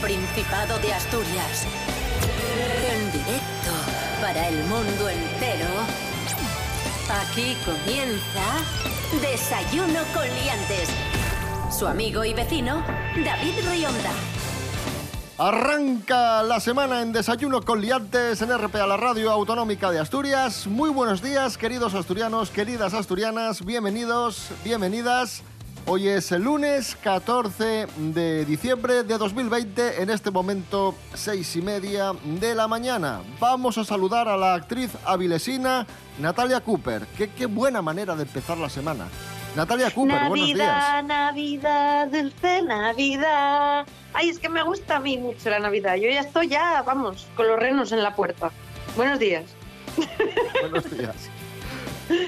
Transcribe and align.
Principado 0.00 0.78
de 0.78 0.94
Asturias. 0.94 1.66
En 2.90 3.12
directo 3.12 3.70
para 4.22 4.48
el 4.48 4.64
mundo 4.64 5.10
entero. 5.10 5.68
Aquí 7.20 7.54
comienza 7.66 8.64
Desayuno 9.20 10.00
con 10.14 10.24
Liantes. 10.24 10.88
Su 11.70 11.86
amigo 11.86 12.24
y 12.24 12.32
vecino, 12.32 12.82
David 13.22 13.52
Rionda. 13.70 14.10
Arranca 15.36 16.42
la 16.44 16.60
semana 16.60 17.02
en 17.02 17.12
Desayuno 17.12 17.60
con 17.60 17.82
Liantes 17.82 18.40
en 18.40 18.56
RPA, 18.56 18.86
la 18.86 18.96
radio 18.96 19.30
autonómica 19.30 19.90
de 19.90 19.98
Asturias. 19.98 20.66
Muy 20.66 20.88
buenos 20.88 21.20
días, 21.20 21.58
queridos 21.58 21.92
asturianos, 21.92 22.48
queridas 22.50 22.94
asturianas. 22.94 23.64
Bienvenidos, 23.66 24.48
bienvenidas. 24.64 25.42
Hoy 25.86 26.08
es 26.08 26.30
el 26.30 26.42
lunes 26.42 26.96
14 27.02 27.86
de 27.96 28.44
diciembre 28.44 29.02
de 29.02 29.18
2020, 29.18 30.02
en 30.02 30.10
este 30.10 30.30
momento 30.30 30.94
seis 31.14 31.56
y 31.56 31.62
media 31.62 32.12
de 32.22 32.54
la 32.54 32.68
mañana. 32.68 33.22
Vamos 33.40 33.76
a 33.78 33.84
saludar 33.84 34.28
a 34.28 34.36
la 34.36 34.54
actriz 34.54 34.90
avilesina 35.04 35.86
Natalia 36.18 36.60
Cooper. 36.60 37.06
Qué, 37.16 37.30
qué 37.30 37.46
buena 37.46 37.82
manera 37.82 38.14
de 38.14 38.22
empezar 38.22 38.58
la 38.58 38.68
semana. 38.68 39.08
Natalia 39.56 39.90
Cooper, 39.90 40.28
buenos 40.28 40.46
días. 40.46 41.04
Navidad, 41.04 42.06
dulce 42.08 42.62
Navidad. 42.62 43.86
Ay, 44.12 44.28
es 44.28 44.38
que 44.38 44.48
me 44.48 44.62
gusta 44.62 44.96
a 44.96 45.00
mí 45.00 45.18
mucho 45.18 45.50
la 45.50 45.58
Navidad. 45.58 45.96
Yo 45.96 46.08
ya 46.08 46.20
estoy 46.20 46.48
ya, 46.48 46.82
vamos, 46.82 47.26
con 47.34 47.48
los 47.48 47.58
renos 47.58 47.90
en 47.90 48.02
la 48.02 48.14
puerta. 48.14 48.52
Buenos 48.96 49.18
días. 49.18 49.44
Buenos 50.60 50.90
días. 50.90 51.30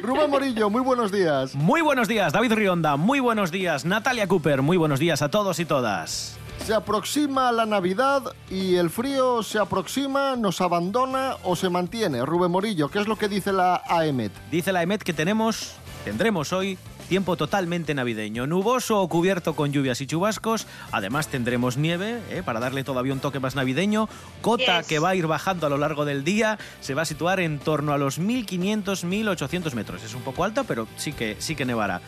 Rubén 0.02 0.30
Morillo, 0.30 0.70
muy 0.70 0.80
buenos 0.80 1.11
días. 1.11 1.55
Muy 1.55 1.80
buenos 1.80 2.06
días, 2.06 2.33
David 2.33 2.52
Rionda. 2.52 2.97
Muy 2.97 3.20
buenos 3.20 3.50
días, 3.50 3.84
Natalia 3.84 4.28
Cooper. 4.28 4.62
Muy 4.62 4.77
buenos 4.77 5.00
días 5.00 5.22
a 5.22 5.28
todos 5.28 5.58
y 5.58 5.64
todas. 5.64 6.38
Se 6.64 6.72
aproxima 6.72 7.50
la 7.50 7.66
Navidad 7.66 8.22
y 8.48 8.77
el 8.77 8.91
frío 8.91 9.42
se 9.42 9.58
aproxima, 9.58 10.36
nos 10.36 10.60
abandona 10.60 11.36
o 11.42 11.56
se 11.56 11.69
mantiene. 11.69 12.25
Rubén 12.25 12.53
Morillo, 12.53 12.88
¿qué 12.88 13.00
es 13.00 13.08
lo 13.08 13.16
que 13.16 13.27
dice 13.27 13.53
la 13.53 13.83
AEMET? 13.88 14.30
Dice 14.50 14.72
la 14.72 14.83
EMET 14.83 15.03
que 15.03 15.12
tenemos, 15.12 15.75
tendremos 16.05 16.53
hoy 16.53 16.78
tiempo 17.12 17.36
totalmente 17.36 17.92
navideño, 17.92 18.46
nuboso 18.46 18.98
o 19.02 19.06
cubierto 19.06 19.55
con 19.55 19.70
lluvias 19.70 20.00
y 20.00 20.06
chubascos. 20.06 20.66
Además 20.92 21.28
tendremos 21.28 21.77
nieve 21.77 22.22
¿eh? 22.30 22.42
para 22.42 22.58
darle 22.58 22.84
todavía 22.84 23.12
un 23.12 23.20
toque 23.20 23.38
más 23.38 23.54
navideño. 23.54 24.08
Cota 24.41 24.78
Yes. 24.78 24.86
que 24.86 24.98
va 24.98 25.10
a 25.10 25.14
ir 25.14 25.27
bajando 25.27 25.66
a 25.66 25.69
lo 25.69 25.77
largo 25.77 26.06
del 26.06 26.24
día. 26.24 26.58
Se 26.80 26.94
va 26.94 27.02
a 27.02 27.04
situar 27.04 27.38
en 27.41 27.58
torno 27.58 27.92
a 27.92 27.98
los 27.98 28.19
1500-1800 28.19 29.74
metros. 29.74 30.02
Es 30.02 30.14
un 30.14 30.22
poco 30.22 30.42
alta, 30.42 30.64
pero 30.64 30.88
sí 30.96 31.12
que, 31.12 31.36
sí 31.38 31.54
que 31.54 31.66
nevará. 31.66 32.00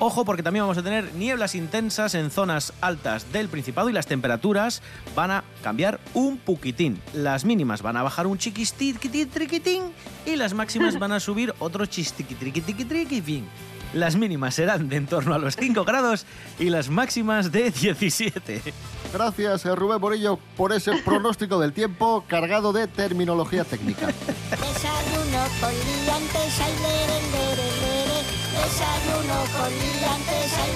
Ojo 0.00 0.24
porque 0.24 0.42
también 0.42 0.64
vamos 0.64 0.78
a 0.78 0.82
tener 0.82 1.14
nieblas 1.14 1.54
intensas 1.54 2.16
en 2.16 2.32
zonas 2.32 2.72
altas 2.80 3.32
del 3.32 3.48
Principado 3.48 3.90
y 3.90 3.92
las 3.92 4.08
temperaturas 4.08 4.82
van 5.14 5.30
a 5.30 5.44
cambiar 5.62 6.00
un 6.14 6.36
poquitín. 6.36 7.00
Las 7.14 7.44
mínimas 7.44 7.80
van 7.82 7.96
a 7.96 8.02
bajar 8.02 8.26
un 8.26 8.38
chiquistiquitín 8.38 9.92
y 10.26 10.34
las 10.34 10.52
máximas 10.52 10.98
van 11.00 11.12
a 11.12 11.20
subir 11.20 11.54
otro 11.60 11.86
chistiquitriquitriquitriquitín. 11.86 13.46
Las 13.94 14.16
mínimas 14.16 14.54
serán 14.54 14.88
de 14.88 14.96
en 14.96 15.06
torno 15.06 15.34
a 15.34 15.38
los 15.38 15.56
5 15.56 15.84
grados 15.84 16.26
y 16.58 16.70
las 16.70 16.90
máximas 16.90 17.50
de 17.50 17.70
17. 17.70 18.74
Gracias, 19.12 19.64
eh, 19.64 19.74
Rubén 19.74 20.00
Morillo, 20.00 20.38
por 20.56 20.72
ese 20.72 20.92
pronóstico 21.04 21.58
del 21.58 21.72
tiempo 21.72 22.24
cargado 22.28 22.72
de 22.72 22.86
terminología 22.86 23.64
técnica. 23.64 24.08
Desayuno 24.08 25.44
con 25.60 25.72
liantes, 25.72 26.60
ay, 26.60 26.74
lere, 26.82 27.18
lere, 27.32 27.68
lere. 27.80 28.18
Desayuno 28.52 29.38
con 29.56 29.70
liantes, 29.70 30.52
ay. 30.58 30.72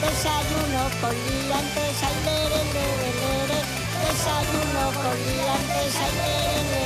Desayuno 0.00 0.82
con 1.00 1.14
liantes, 1.14 2.02
ay. 2.02 2.16
Desayuno 4.08 4.84
con 5.02 5.16
liantes, 5.26 5.96
ay, 6.00 6.85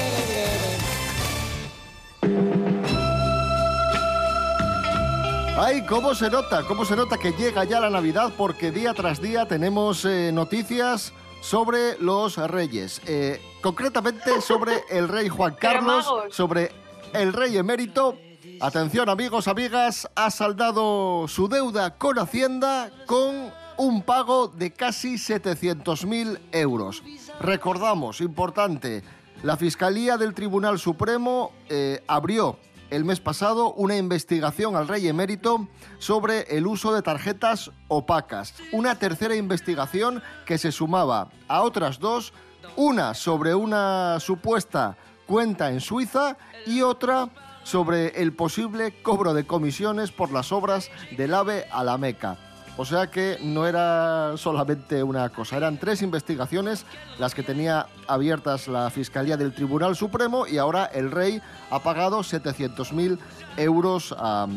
Ay, 5.62 5.84
cómo 5.84 6.14
se 6.14 6.30
nota, 6.30 6.62
cómo 6.66 6.86
se 6.86 6.96
nota 6.96 7.18
que 7.18 7.32
llega 7.32 7.64
ya 7.64 7.80
la 7.80 7.90
Navidad 7.90 8.32
porque 8.34 8.70
día 8.70 8.94
tras 8.94 9.20
día 9.20 9.46
tenemos 9.46 10.06
eh, 10.06 10.30
noticias 10.32 11.12
sobre 11.42 11.98
los 11.98 12.38
reyes. 12.38 13.02
Eh, 13.06 13.38
concretamente 13.60 14.40
sobre 14.40 14.84
el 14.88 15.06
rey 15.06 15.28
Juan 15.28 15.54
Carlos, 15.60 16.10
sobre 16.30 16.72
el 17.12 17.34
rey 17.34 17.58
emérito. 17.58 18.16
Atención 18.58 19.10
amigos, 19.10 19.48
amigas, 19.48 20.08
ha 20.14 20.30
saldado 20.30 21.28
su 21.28 21.46
deuda 21.46 21.98
con 21.98 22.18
Hacienda 22.18 22.90
con 23.04 23.52
un 23.76 24.00
pago 24.00 24.48
de 24.48 24.70
casi 24.72 25.16
700.000 25.16 26.38
euros. 26.52 27.02
Recordamos, 27.38 28.22
importante, 28.22 29.04
la 29.42 29.58
Fiscalía 29.58 30.16
del 30.16 30.32
Tribunal 30.32 30.78
Supremo 30.78 31.52
eh, 31.68 32.02
abrió 32.06 32.56
el 32.90 33.04
mes 33.04 33.20
pasado 33.20 33.72
una 33.72 33.96
investigación 33.96 34.76
al 34.76 34.88
rey 34.88 35.08
emérito 35.08 35.68
sobre 35.98 36.42
el 36.56 36.66
uso 36.66 36.92
de 36.92 37.02
tarjetas 37.02 37.70
opacas. 37.88 38.54
Una 38.72 38.98
tercera 38.98 39.34
investigación 39.34 40.22
que 40.44 40.58
se 40.58 40.72
sumaba 40.72 41.30
a 41.48 41.62
otras 41.62 41.98
dos, 41.98 42.32
una 42.76 43.14
sobre 43.14 43.54
una 43.54 44.18
supuesta 44.20 44.96
cuenta 45.26 45.70
en 45.70 45.80
Suiza 45.80 46.36
y 46.66 46.82
otra 46.82 47.30
sobre 47.62 48.20
el 48.20 48.32
posible 48.32 49.00
cobro 49.02 49.32
de 49.34 49.46
comisiones 49.46 50.10
por 50.10 50.32
las 50.32 50.50
obras 50.50 50.90
del 51.16 51.34
AVE 51.34 51.66
a 51.70 51.84
la 51.84 51.98
Meca. 51.98 52.49
O 52.80 52.86
sea 52.86 53.10
que 53.10 53.36
no 53.42 53.66
era 53.66 54.38
solamente 54.38 55.02
una 55.02 55.28
cosa, 55.28 55.58
eran 55.58 55.76
tres 55.76 56.00
investigaciones 56.00 56.86
las 57.18 57.34
que 57.34 57.42
tenía 57.42 57.88
abiertas 58.08 58.68
la 58.68 58.88
Fiscalía 58.88 59.36
del 59.36 59.52
Tribunal 59.52 59.94
Supremo 59.96 60.46
y 60.46 60.56
ahora 60.56 60.86
el 60.86 61.10
rey 61.10 61.42
ha 61.70 61.82
pagado 61.82 62.20
700.000 62.20 63.18
euros 63.58 64.14
a, 64.16 64.48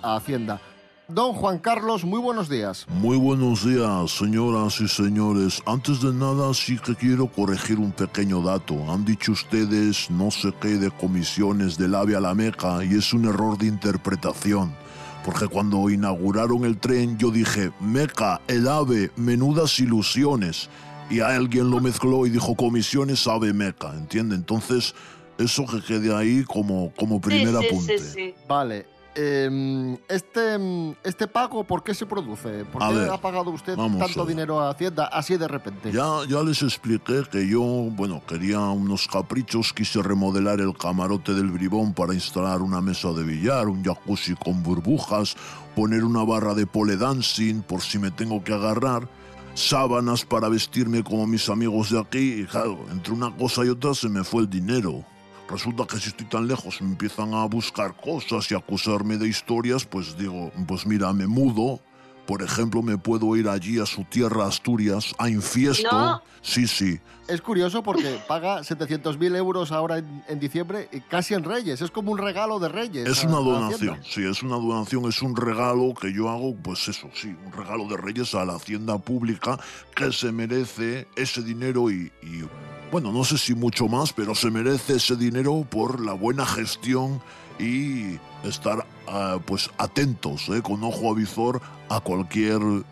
Hacienda. 0.00 0.60
Don 1.08 1.32
Juan 1.32 1.58
Carlos, 1.58 2.04
muy 2.04 2.20
buenos 2.20 2.48
días. 2.48 2.86
Muy 2.88 3.16
buenos 3.16 3.66
días, 3.66 4.12
señoras 4.12 4.80
y 4.80 4.86
señores. 4.86 5.60
Antes 5.66 6.00
de 6.02 6.12
nada, 6.12 6.54
sí 6.54 6.78
que 6.78 6.94
quiero 6.94 7.26
corregir 7.26 7.80
un 7.80 7.90
pequeño 7.90 8.42
dato. 8.42 8.76
Han 8.92 9.04
dicho 9.04 9.32
ustedes 9.32 10.08
no 10.08 10.30
sé 10.30 10.52
qué 10.60 10.76
de 10.78 10.92
comisiones 10.92 11.76
del 11.76 11.96
AVE 11.96 12.14
a 12.14 12.20
la 12.20 12.32
Meca 12.32 12.84
y 12.84 12.94
es 12.94 13.12
un 13.12 13.24
error 13.24 13.58
de 13.58 13.66
interpretación. 13.66 14.81
Porque 15.24 15.46
cuando 15.46 15.88
inauguraron 15.88 16.64
el 16.64 16.78
tren 16.78 17.16
yo 17.18 17.30
dije, 17.30 17.70
Meca, 17.80 18.40
el 18.48 18.66
AVE, 18.66 19.10
menudas 19.16 19.78
ilusiones. 19.78 20.68
Y 21.10 21.20
alguien 21.20 21.70
lo 21.70 21.80
mezcló 21.80 22.26
y 22.26 22.30
dijo 22.30 22.54
comisiones 22.54 23.26
AVE 23.26 23.52
Meca, 23.52 23.94
¿entiende? 23.94 24.34
Entonces, 24.34 24.94
eso 25.38 25.66
que 25.66 25.82
quede 25.82 26.14
ahí 26.14 26.44
como, 26.44 26.92
como 26.96 27.20
primer 27.20 27.54
sí, 27.54 27.60
sí, 27.60 27.66
apunte. 27.66 27.98
sí, 27.98 28.04
sí. 28.14 28.34
Vale. 28.48 28.86
Em, 29.14 29.96
este, 30.08 30.54
em, 30.54 30.94
¿Este 31.04 31.26
pago 31.26 31.64
por 31.64 31.82
qué 31.82 31.94
se 31.94 32.06
produce? 32.06 32.64
¿Por 32.64 32.82
A 32.82 32.88
qué 32.88 32.94
ver, 32.94 33.10
ha 33.10 33.18
pagado 33.18 33.50
usted 33.50 33.76
tanto 33.76 34.26
dinero 34.26 34.60
a 34.60 34.70
Hacienda 34.70 35.06
así 35.06 35.36
de 35.36 35.48
repente? 35.48 35.92
Ya, 35.92 36.20
ya 36.28 36.42
les 36.42 36.62
expliqué 36.62 37.22
que 37.30 37.46
yo, 37.46 37.62
bueno, 37.62 38.22
quería 38.26 38.60
unos 38.60 39.06
caprichos, 39.08 39.72
quise 39.72 40.02
remodelar 40.02 40.60
el 40.60 40.76
camarote 40.76 41.34
del 41.34 41.50
bribón 41.50 41.94
para 41.94 42.14
instalar 42.14 42.62
una 42.62 42.80
mesa 42.80 43.12
de 43.12 43.22
billar, 43.22 43.68
un 43.68 43.82
jacuzzi 43.84 44.34
con 44.34 44.62
burbujas, 44.62 45.36
poner 45.74 46.04
una 46.04 46.24
barra 46.24 46.54
de 46.54 46.66
pole 46.66 46.96
dancing 46.96 47.62
por 47.62 47.80
si 47.80 47.98
me 47.98 48.10
tengo 48.10 48.42
que 48.42 48.52
agarrar, 48.52 49.08
sábanas 49.54 50.24
para 50.24 50.48
vestirme 50.48 51.02
como 51.02 51.26
mis 51.26 51.48
amigos 51.48 51.90
de 51.90 52.00
aquí, 52.00 52.42
y 52.42 52.44
claro, 52.44 52.78
entre 52.90 53.12
una 53.12 53.34
cosa 53.36 53.64
y 53.64 53.68
otra 53.68 53.94
se 53.94 54.08
me 54.08 54.24
fue 54.24 54.42
el 54.42 54.50
dinero. 54.50 55.04
Resulta 55.52 55.86
que 55.86 55.98
si 56.00 56.08
estoy 56.08 56.26
tan 56.26 56.48
lejos 56.48 56.80
me 56.82 56.88
empiezan 56.88 57.34
a 57.34 57.44
buscar 57.44 57.94
cosas 57.94 58.50
y 58.50 58.54
acusarme 58.54 59.18
de 59.18 59.28
historias, 59.28 59.84
pues 59.84 60.16
digo, 60.16 60.50
pues 60.66 60.86
mira, 60.86 61.12
me 61.12 61.26
mudo, 61.26 61.78
Por 62.26 62.40
ejemplo, 62.40 62.82
me 62.82 62.96
puedo 62.96 63.34
ir 63.36 63.48
allí 63.48 63.80
a 63.80 63.84
su 63.84 64.04
tierra, 64.04 64.46
Asturias, 64.46 65.12
a 65.18 65.28
Infiesto. 65.28 65.90
No. 65.90 66.22
Sí, 66.40 66.68
sí. 66.68 67.00
Es 67.26 67.42
curioso 67.42 67.82
porque 67.82 68.16
paga 68.28 68.60
700.000 68.60 69.34
euros 69.36 69.72
ahora 69.72 69.98
en, 69.98 70.22
en 70.28 70.38
diciembre, 70.38 70.88
y 70.92 71.00
casi 71.00 71.34
en 71.34 71.42
Reyes. 71.42 71.80
Es 71.82 71.90
como 71.90 72.12
un 72.12 72.18
regalo 72.18 72.60
de 72.60 72.68
Reyes. 72.68 73.08
Es 73.08 73.24
a- 73.24 73.26
una 73.26 73.38
donación, 73.38 73.98
sí, 74.04 74.22
es 74.24 74.40
una 74.44 74.54
donación, 74.54 75.04
es 75.06 75.20
un 75.20 75.34
regalo 75.34 75.94
que 76.00 76.12
yo 76.12 76.28
hago, 76.30 76.54
pues 76.54 76.86
eso, 76.88 77.10
sí, 77.12 77.34
un 77.44 77.52
regalo 77.52 77.88
de 77.88 77.96
Reyes 77.96 78.34
a 78.36 78.44
la 78.44 78.54
hacienda 78.54 78.96
pública 78.98 79.58
que 79.96 80.12
se 80.12 80.30
merece 80.30 81.08
ese 81.16 81.42
dinero 81.42 81.90
y, 81.90 82.12
y, 82.22 82.44
bueno, 82.92 83.10
no 83.10 83.24
sé 83.24 83.38
si 83.38 83.54
mucho 83.54 83.88
más, 83.88 84.12
pero 84.12 84.34
se 84.34 84.50
merece 84.50 84.96
ese 84.96 85.16
dinero 85.16 85.66
por 85.68 85.98
la 85.98 86.12
buena 86.12 86.44
gestión 86.44 87.22
y 87.58 88.18
estar 88.44 88.86
ah, 89.08 89.38
pues 89.46 89.70
atentos, 89.78 90.50
eh, 90.50 90.60
con 90.62 90.84
ojo 90.84 91.10
avizor 91.10 91.62
a 91.88 92.00
cualquier 92.00 92.60
eh, 92.60 92.84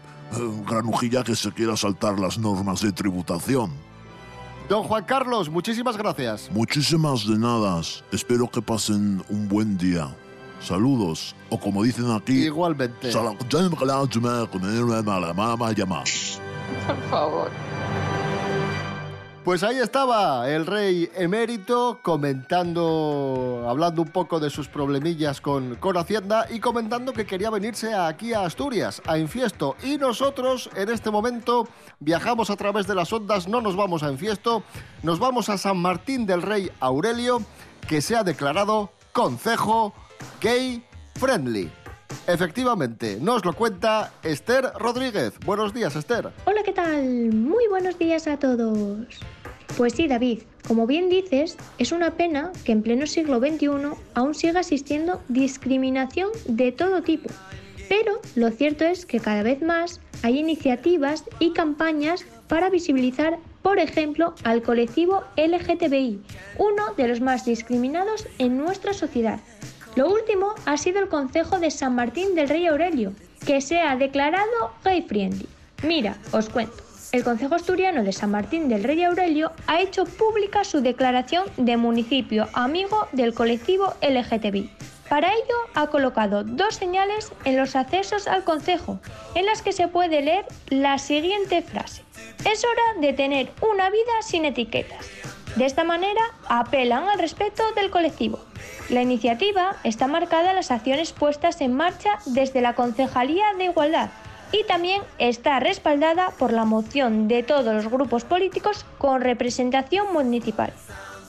granujilla 0.67 1.23
que 1.23 1.37
se 1.37 1.53
quiera 1.53 1.77
saltar 1.77 2.19
las 2.19 2.39
normas 2.39 2.81
de 2.81 2.93
tributación. 2.93 3.73
Don 4.71 4.85
Juan 4.85 5.05
Carlos, 5.05 5.51
muchísimas 5.51 5.99
gracias. 5.99 6.51
Muchísimas 6.51 7.27
de 7.27 7.37
nada. 7.37 7.83
Espero 8.11 8.49
que 8.51 8.63
pasen 8.63 9.23
un 9.29 9.49
buen 9.49 9.77
día. 9.77 10.09
Saludos. 10.63 11.35
O 11.51 11.61
como 11.61 11.83
dicen 11.83 12.11
aquí. 12.11 12.45
Igualmente. 12.45 13.13
Por 16.87 17.11
favor. 17.11 17.51
Pues 19.45 19.63
ahí 19.63 19.79
estaba 19.79 20.51
el 20.51 20.67
rey 20.67 21.11
emérito 21.17 21.99
comentando, 22.03 23.65
hablando 23.67 24.03
un 24.03 24.09
poco 24.09 24.39
de 24.39 24.51
sus 24.51 24.69
problemillas 24.69 25.41
con, 25.41 25.77
con 25.77 25.97
Hacienda 25.97 26.47
y 26.51 26.61
comentando 26.61 27.15
que 27.15 27.25
quería 27.25 27.49
venirse 27.49 27.95
aquí 27.95 28.35
a 28.35 28.45
Asturias, 28.45 29.01
a 29.07 29.17
Infiesto. 29.17 29.77
Y 29.83 29.97
nosotros 29.97 30.69
en 30.77 30.91
este 30.91 31.11
momento 31.11 31.67
viajamos 32.01 32.51
a 32.51 32.57
través 32.57 32.87
de 32.87 32.95
las 32.95 33.15
ondas, 33.15 33.49
no 33.49 33.63
nos 33.63 33.77
vamos 33.77 34.03
a 34.03 34.11
Infiesto, 34.11 34.63
nos 35.03 35.19
vamos 35.19 35.49
a 35.49 35.57
San 35.57 35.79
Martín 35.79 36.27
del 36.27 36.43
Rey 36.43 36.71
Aurelio, 36.79 37.41
que 37.89 38.03
se 38.03 38.17
ha 38.17 38.23
declarado 38.23 38.93
concejo 39.13 39.95
gay 40.43 40.85
friendly. 41.15 41.80
Efectivamente, 42.27 43.19
nos 43.21 43.45
lo 43.45 43.55
cuenta 43.55 44.13
Esther 44.23 44.73
Rodríguez. 44.79 45.35
Buenos 45.45 45.75
días, 45.75 45.97
Esther. 45.97 46.31
Hola, 46.45 46.63
¿qué 46.63 46.73
tal? 46.73 47.33
Muy 47.33 47.67
buenos 47.69 47.99
días 47.99 48.27
a 48.27 48.39
todos. 48.39 49.07
Pues 49.77 49.95
sí, 49.95 50.07
David, 50.07 50.43
como 50.67 50.87
bien 50.87 51.09
dices, 51.09 51.57
es 51.79 51.93
una 51.93 52.13
pena 52.13 52.53
que 52.65 52.73
en 52.73 52.83
pleno 52.83 53.07
siglo 53.07 53.39
XXI 53.39 53.69
aún 54.15 54.35
siga 54.35 54.61
existiendo 54.61 55.23
discriminación 55.29 56.31
de 56.47 56.73
todo 56.73 57.03
tipo. 57.03 57.31
Pero 57.89 58.21
lo 58.37 58.51
cierto 58.51 58.85
es 58.85 59.07
que 59.07 59.19
cada 59.19 59.43
vez 59.43 59.63
más 59.63 60.01
hay 60.23 60.39
iniciativas 60.39 61.25
y 61.39 61.53
campañas 61.53 62.25
para 62.47 62.71
visibilizar, 62.71 63.39
por 63.63 63.79
ejemplo, 63.79 64.35
al 64.45 64.63
colectivo 64.63 65.25
LGTBI, 65.37 66.21
uno 66.59 66.95
de 66.97 67.09
los 67.09 67.21
más 67.21 67.45
discriminados 67.45 68.27
en 68.39 68.59
nuestra 68.59 68.93
sociedad. 68.93 69.41
Lo 69.97 70.09
último 70.09 70.55
ha 70.67 70.77
sido 70.77 71.01
el 71.01 71.09
Consejo 71.09 71.59
de 71.59 71.71
San 71.71 71.95
Martín 71.95 72.35
del 72.35 72.49
Rey 72.49 72.67
Aurelio, 72.67 73.13
que 73.45 73.61
se 73.61 73.81
ha 73.81 73.97
declarado 73.97 74.73
gay 74.85 75.03
friendly. 75.03 75.49
Mira, 75.83 76.17
os 76.33 76.49
cuento. 76.49 76.83
El 77.13 77.25
Consejo 77.25 77.57
Asturiano 77.57 78.05
de 78.05 78.13
San 78.13 78.31
Martín 78.31 78.69
del 78.69 78.85
Rey 78.85 79.03
Aurelio 79.03 79.51
ha 79.67 79.81
hecho 79.81 80.05
pública 80.05 80.63
su 80.63 80.81
declaración 80.81 81.45
de 81.57 81.77
municipio 81.77 82.49
amigo 82.53 83.09
del 83.11 83.35
colectivo 83.35 83.95
LGTBI. 84.01 84.71
Para 85.09 85.33
ello 85.33 85.57
ha 85.75 85.89
colocado 85.89 86.45
dos 86.45 86.77
señales 86.77 87.33
en 87.45 87.57
los 87.57 87.75
accesos 87.75 88.29
al 88.29 88.45
Consejo, 88.45 89.01
en 89.35 89.45
las 89.45 89.61
que 89.61 89.73
se 89.73 89.89
puede 89.89 90.23
leer 90.23 90.47
la 90.69 90.99
siguiente 90.99 91.63
frase. 91.63 92.05
Es 92.49 92.65
hora 92.65 93.01
de 93.01 93.13
tener 93.13 93.51
una 93.61 93.91
vida 93.91 94.23
sin 94.23 94.45
etiquetas. 94.45 95.11
De 95.57 95.67
esta 95.67 95.85
manera 95.85 96.23
apelan 96.49 97.09
al 97.09 97.19
respeto 97.19 97.63
del 97.75 97.91
colectivo. 97.91 98.39
La 98.89 99.03
iniciativa 99.03 99.77
está 99.85 100.07
marcada 100.07 100.51
en 100.51 100.57
las 100.57 100.71
acciones 100.71 101.13
puestas 101.13 101.61
en 101.61 101.75
marcha 101.75 102.19
desde 102.27 102.61
la 102.61 102.75
Concejalía 102.75 103.47
de 103.59 103.65
Igualdad 103.65 104.11
y 104.53 104.65
también 104.65 105.03
está 105.19 105.61
respaldada 105.61 106.31
por 106.39 106.53
la 106.53 106.65
moción 106.65 107.29
de 107.29 107.43
todos 107.43 107.75
los 107.75 107.89
grupos 107.89 108.25
políticos 108.25 108.85
con 108.99 109.21
representación 109.21 110.13
municipal. 110.13 110.73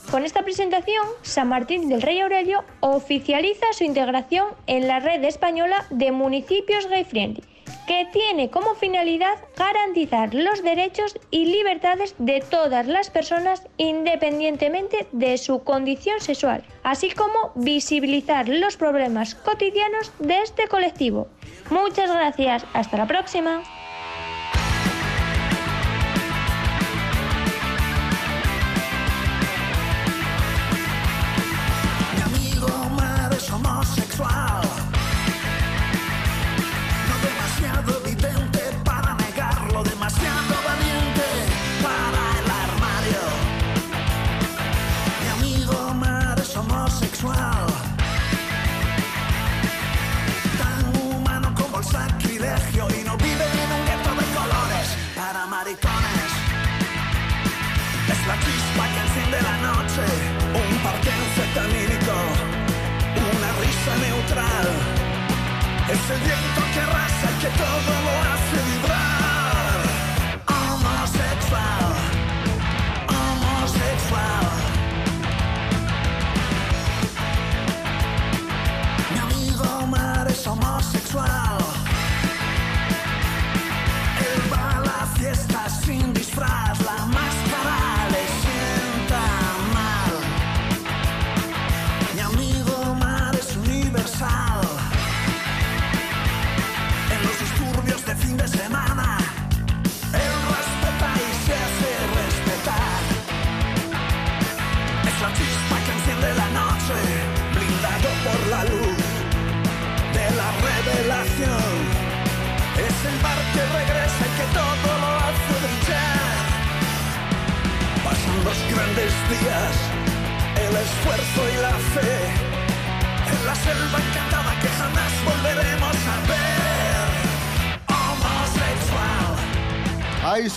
Con 0.10 0.26
esta 0.26 0.42
presentación, 0.42 1.06
San 1.22 1.48
Martín 1.48 1.88
del 1.88 2.02
Rey 2.02 2.20
Aurelio 2.20 2.64
oficializa 2.80 3.66
su 3.74 3.84
integración 3.84 4.48
en 4.68 4.88
la 4.88 5.00
red 5.00 5.24
española 5.24 5.86
de 5.90 6.12
municipios 6.12 6.88
gay 6.88 7.06
friendly, 7.06 7.44
que 7.88 8.08
tiene 8.12 8.50
como 8.50 8.76
finalidad 8.76 9.38
garantizar 9.58 10.34
los 10.34 10.64
derechos 10.64 11.20
y 11.30 11.46
libertades 11.46 12.16
de 12.18 12.42
todas 12.42 12.88
las 12.88 13.10
personas 13.10 13.68
independientemente 13.78 15.08
de 15.12 15.38
su 15.38 15.64
condición 15.64 16.20
sexual, 16.22 16.64
así 16.84 17.12
como 17.12 17.52
visibilizar 17.56 18.48
los 18.48 18.78
problemas 18.78 19.36
cotidianos 19.36 20.12
de 20.20 20.42
este 20.42 20.68
colectivo. 20.68 21.28
Muchas 21.70 22.12
gracias, 22.12 22.66
hasta 22.74 22.98
la 22.98 23.08
próxima. 23.08 23.62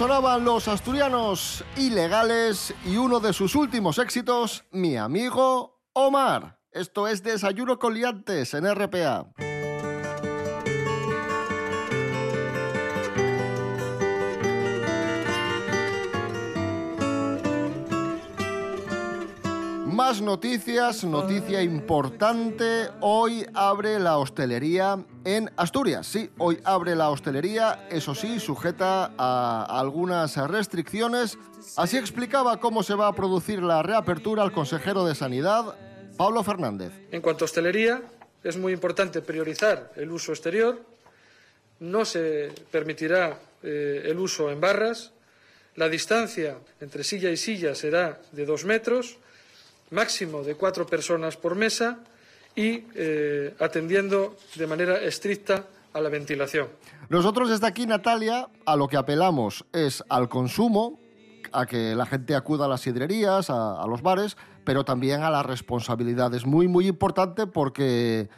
Sonaban 0.05 0.45
los 0.45 0.69
asturianos 0.69 1.65
ilegales 1.79 2.75
y 2.85 2.99
uno 2.99 3.21
de 3.21 3.33
sus 3.33 3.55
últimos 3.55 3.99
éxitos, 3.99 4.67
mi 4.71 4.99
amigo 4.99 5.81
Omar. 5.95 6.61
Esto 6.73 7.09
es 7.09 7.23
Desayuno 7.23 7.79
con 7.79 7.95
Liantes 7.95 8.53
en 8.53 8.71
RPA. 8.71 9.33
Más 19.95 20.21
noticias, 20.21 21.05
noticia 21.05 21.63
importante. 21.63 22.89
Hoy 23.01 23.47
abre 23.55 24.01
la 24.01 24.19
hostelería 24.19 24.99
en 25.25 25.53
Asturias. 25.57 26.09
Sí, 26.09 26.31
hoy 26.37 26.59
abre 26.65 26.97
la 26.97 27.11
hostelería, 27.11 27.87
eso 27.93 28.13
sí, 28.13 28.41
sujeta 28.41 29.13
a 29.17 29.65
algunas 29.79 30.37
restricciones. 30.49 31.39
Así 31.77 31.97
explicaba 31.97 32.59
cómo 32.59 32.83
se 32.83 32.97
va 32.97 33.07
a 33.07 33.15
producir 33.15 33.63
la 33.63 33.85
reapertura 33.85 34.43
al 34.43 34.51
consejero 34.51 35.05
de 35.05 35.15
Sanidad, 35.15 35.77
Pablo 36.17 36.43
Fernández. 36.43 36.91
En 37.13 37.23
cuanto 37.23 37.45
a 37.45 37.47
hostelería, 37.47 38.03
es 38.43 38.57
muy 38.57 38.73
importante 38.73 39.23
priorizar 39.23 39.93
el 39.95 40.11
uso 40.11 40.33
exterior. 40.33 40.83
No 41.79 42.05
se 42.05 42.53
permitirá 42.69 43.39
eh, 43.63 44.03
el 44.07 44.19
uso 44.19 44.51
en 44.51 44.61
barras. 44.61 45.13
La 45.77 45.89
distancia 45.89 46.59
entre 46.81 47.05
silla 47.05 47.31
y 47.31 47.37
silla 47.37 47.77
será 47.77 48.21
de 48.33 48.45
dos 48.45 48.65
metros, 48.65 49.19
máximo 49.91 50.43
de 50.43 50.55
cuatro 50.55 50.87
personas 50.87 51.37
por 51.37 51.55
mesa 51.55 51.99
y 52.57 52.85
eh, 52.95 53.55
atendiendo 53.59 54.37
de 54.55 54.67
manera 54.67 54.99
estricta 55.03 55.67
a 55.93 56.01
la 56.01 56.09
ventilación. 56.09 56.69
Nosotros 57.09 57.51
desde 57.51 57.67
aquí, 57.67 57.87
Natalia, 57.87 58.49
a 58.67 58.77
lo 58.77 58.89
que 58.89 58.97
apelamos 58.97 59.65
es 59.73 60.03
al 60.09 60.29
consumo, 60.29 60.99
a 61.53 61.67
que 61.67 61.95
la 61.95 62.07
gente 62.07 62.35
acuda 62.35 62.67
a 62.67 62.69
las 62.69 62.81
sidrerías, 62.81 63.51
a, 63.51 63.85
los 63.89 64.03
bares, 64.03 64.37
pero 64.65 64.85
también 64.85 65.23
a 65.23 65.31
la 65.31 65.43
responsabilidad. 65.43 66.35
Es 66.35 66.47
muy, 66.47 66.67
muy 66.69 66.89
importante 66.89 67.47
porque, 67.47 68.29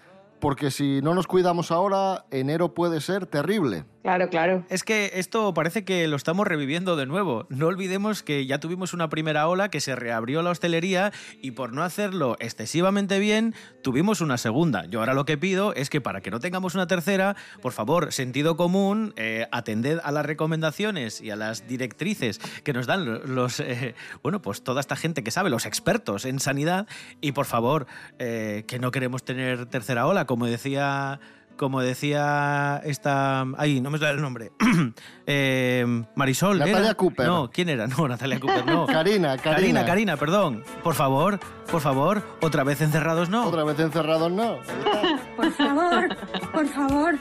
porque 0.40 0.70
si 0.70 1.00
no 1.02 1.14
nos 1.14 1.26
cuidamos 1.26 1.70
ahora, 1.70 2.26
enero 2.30 2.74
puede 2.74 3.00
ser 3.00 3.26
terrible. 3.26 3.84
Claro, 4.06 4.28
claro. 4.28 4.64
Es 4.68 4.84
que 4.84 5.10
esto 5.14 5.52
parece 5.52 5.84
que 5.84 6.06
lo 6.06 6.14
estamos 6.14 6.46
reviviendo 6.46 6.94
de 6.94 7.06
nuevo. 7.06 7.44
No 7.48 7.66
olvidemos 7.66 8.22
que 8.22 8.46
ya 8.46 8.60
tuvimos 8.60 8.94
una 8.94 9.08
primera 9.08 9.48
ola 9.48 9.68
que 9.68 9.80
se 9.80 9.96
reabrió 9.96 10.42
la 10.42 10.50
hostelería 10.50 11.12
y 11.42 11.50
por 11.50 11.72
no 11.72 11.82
hacerlo 11.82 12.36
excesivamente 12.38 13.18
bien, 13.18 13.52
tuvimos 13.82 14.20
una 14.20 14.38
segunda. 14.38 14.86
Yo 14.86 15.00
ahora 15.00 15.12
lo 15.12 15.24
que 15.24 15.36
pido 15.36 15.74
es 15.74 15.90
que 15.90 16.00
para 16.00 16.20
que 16.20 16.30
no 16.30 16.38
tengamos 16.38 16.76
una 16.76 16.86
tercera, 16.86 17.34
por 17.60 17.72
favor, 17.72 18.12
sentido 18.12 18.56
común, 18.56 19.12
eh, 19.16 19.48
atended 19.50 19.98
a 20.04 20.12
las 20.12 20.24
recomendaciones 20.24 21.20
y 21.20 21.32
a 21.32 21.36
las 21.36 21.66
directrices 21.66 22.38
que 22.62 22.72
nos 22.72 22.86
dan 22.86 23.34
los, 23.34 23.58
eh, 23.58 23.96
bueno, 24.22 24.40
pues 24.40 24.62
toda 24.62 24.78
esta 24.78 24.94
gente 24.94 25.24
que 25.24 25.32
sabe, 25.32 25.50
los 25.50 25.66
expertos 25.66 26.26
en 26.26 26.38
sanidad 26.38 26.86
y 27.20 27.32
por 27.32 27.46
favor, 27.46 27.88
eh, 28.20 28.62
que 28.68 28.78
no 28.78 28.92
queremos 28.92 29.24
tener 29.24 29.66
tercera 29.66 30.06
ola, 30.06 30.26
como 30.26 30.46
decía 30.46 31.18
como 31.56 31.80
decía 31.80 32.80
esta. 32.84 33.44
Ay, 33.56 33.80
no 33.80 33.90
me 33.90 33.98
sale 33.98 34.12
el 34.12 34.22
nombre. 34.22 34.52
Eh, 35.28 35.84
Marisol. 36.14 36.60
Natalia 36.60 36.78
¿era? 36.78 36.94
Cooper. 36.94 37.26
No, 37.26 37.50
¿quién 37.50 37.68
era? 37.68 37.88
No, 37.88 38.06
Natalia 38.06 38.38
Cooper, 38.38 38.64
no. 38.64 38.86
Karina, 38.86 39.36
Karina. 39.36 39.54
Karina, 39.56 39.84
Karina, 39.84 40.16
perdón. 40.16 40.62
Por 40.84 40.94
favor, 40.94 41.40
por 41.68 41.80
favor, 41.80 42.22
otra 42.40 42.62
vez 42.62 42.80
encerrados 42.80 43.28
no. 43.28 43.44
Otra 43.46 43.64
vez 43.64 43.78
encerrados, 43.80 44.30
no. 44.30 44.58
Por 45.36 45.52
favor, 45.52 46.16
por 46.52 46.66
favor, 46.68 47.18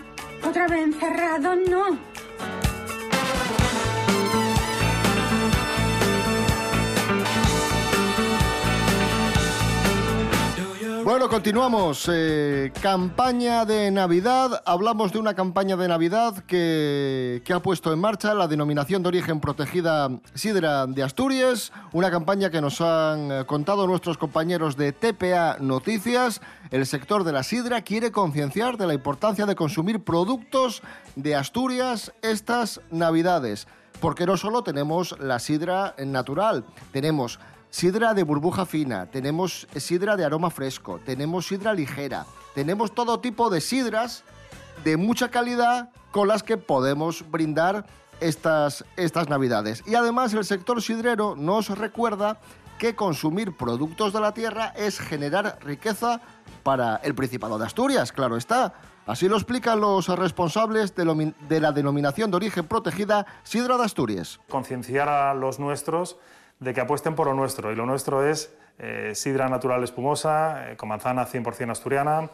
otra 0.48 0.68
vez 0.68 0.86
encerrado, 0.86 1.56
no. 1.56 1.98
Bueno, 11.06 11.30
continuamos. 11.30 12.10
Eh, 12.12 12.72
campaña 12.82 13.64
de 13.64 13.92
Navidad. 13.92 14.64
Hablamos 14.66 15.14
de 15.14 15.20
una 15.20 15.36
campaña 15.36 15.78
de 15.78 15.88
Navidad 15.88 16.44
que, 16.48 17.44
que 17.46 17.54
ha 17.54 17.60
puesto 17.60 17.94
en 17.94 18.00
marcha 18.00 18.34
la 18.34 18.48
denominación 18.48 19.04
de 19.04 19.10
origen 19.10 19.40
protegida 19.40 20.10
Sidra 20.34 20.88
de 20.88 21.04
Asturias. 21.04 21.72
Una 21.94 22.10
campaña 22.10 22.50
que 22.50 22.60
nos 22.60 22.82
han 22.82 23.32
eh, 23.32 23.46
contado 23.46 23.86
nuestros 23.86 24.18
compañeros 24.18 24.78
de 24.78 24.94
TPA 24.94 25.58
Noticias. 25.60 26.42
El 26.72 26.88
sector 26.88 27.24
de 27.24 27.34
la 27.34 27.44
sidra 27.44 27.84
quiere 27.84 28.12
concienciar 28.12 28.76
de 28.76 28.88
la 28.88 28.96
importancia 28.96 29.46
de 29.46 29.56
consumir 29.56 30.04
productos 30.04 30.82
de 31.16 31.36
Asturias 31.36 32.14
estas 32.24 32.82
Navidades. 32.90 33.68
Porque 34.02 34.26
no 34.26 34.38
solo 34.38 34.64
tenemos 34.64 35.16
la 35.20 35.38
sidra 35.38 35.94
natural, 36.00 36.66
tenemos 36.92 37.40
sidra 37.76 38.14
de 38.14 38.24
burbuja 38.24 38.66
fina, 38.66 39.08
tenemos 39.08 39.68
sidra 39.76 40.16
de 40.16 40.24
aroma 40.24 40.50
fresco, 40.50 41.02
tenemos 41.04 41.48
sidra 41.48 41.74
ligera, 41.74 42.26
tenemos 42.54 42.96
todo 42.96 43.20
tipo 43.20 43.50
de 43.50 43.60
sidras 43.60 44.24
de 44.86 44.96
mucha 44.96 45.30
calidad 45.30 45.90
con 46.12 46.30
las 46.30 46.42
que 46.42 46.56
podemos 46.56 47.30
brindar 47.30 47.86
estas, 48.22 48.86
estas 48.96 49.28
navidades. 49.28 49.84
Y 49.86 49.96
además 49.96 50.34
el 50.34 50.46
sector 50.46 50.82
sidrero 50.82 51.36
nos 51.36 51.68
recuerda 51.78 52.40
que 52.80 52.96
consumir 52.96 53.58
productos 53.58 54.14
de 54.14 54.22
la 54.22 54.34
tierra 54.34 54.68
es 54.78 54.98
generar 54.98 55.58
riqueza 55.62 56.22
para 56.64 56.96
el 57.04 57.14
Principado 57.14 57.58
de 57.58 57.66
Asturias, 57.66 58.14
claro 58.14 58.38
está. 58.38 58.74
Así 59.06 59.28
lo 59.28 59.36
explican 59.36 59.82
los 59.82 60.08
responsables 60.08 60.96
de, 60.96 61.60
la 61.60 61.72
denominación 61.74 62.32
de 62.32 62.38
origen 62.38 62.68
protegida 62.68 63.26
Sidra 63.44 63.78
de 63.78 63.84
Asturias. 63.84 64.40
concienciar 64.50 65.10
a 65.10 65.34
los 65.34 65.60
nuestros 65.60 66.18
de 66.60 66.74
que 66.74 66.82
apuesten 66.82 67.16
por 67.16 67.28
lo 67.28 67.34
nuestro. 67.34 67.72
Y 67.72 67.76
lo 67.76 67.86
nuestro 67.86 68.26
es 68.26 68.54
eh, 68.78 69.12
sidra 69.16 69.48
natural 69.48 69.84
espumosa, 69.84 70.72
eh, 70.72 70.76
con 70.76 70.90
manzana 70.90 71.26
100% 71.26 71.72
asturiana, 71.72 72.30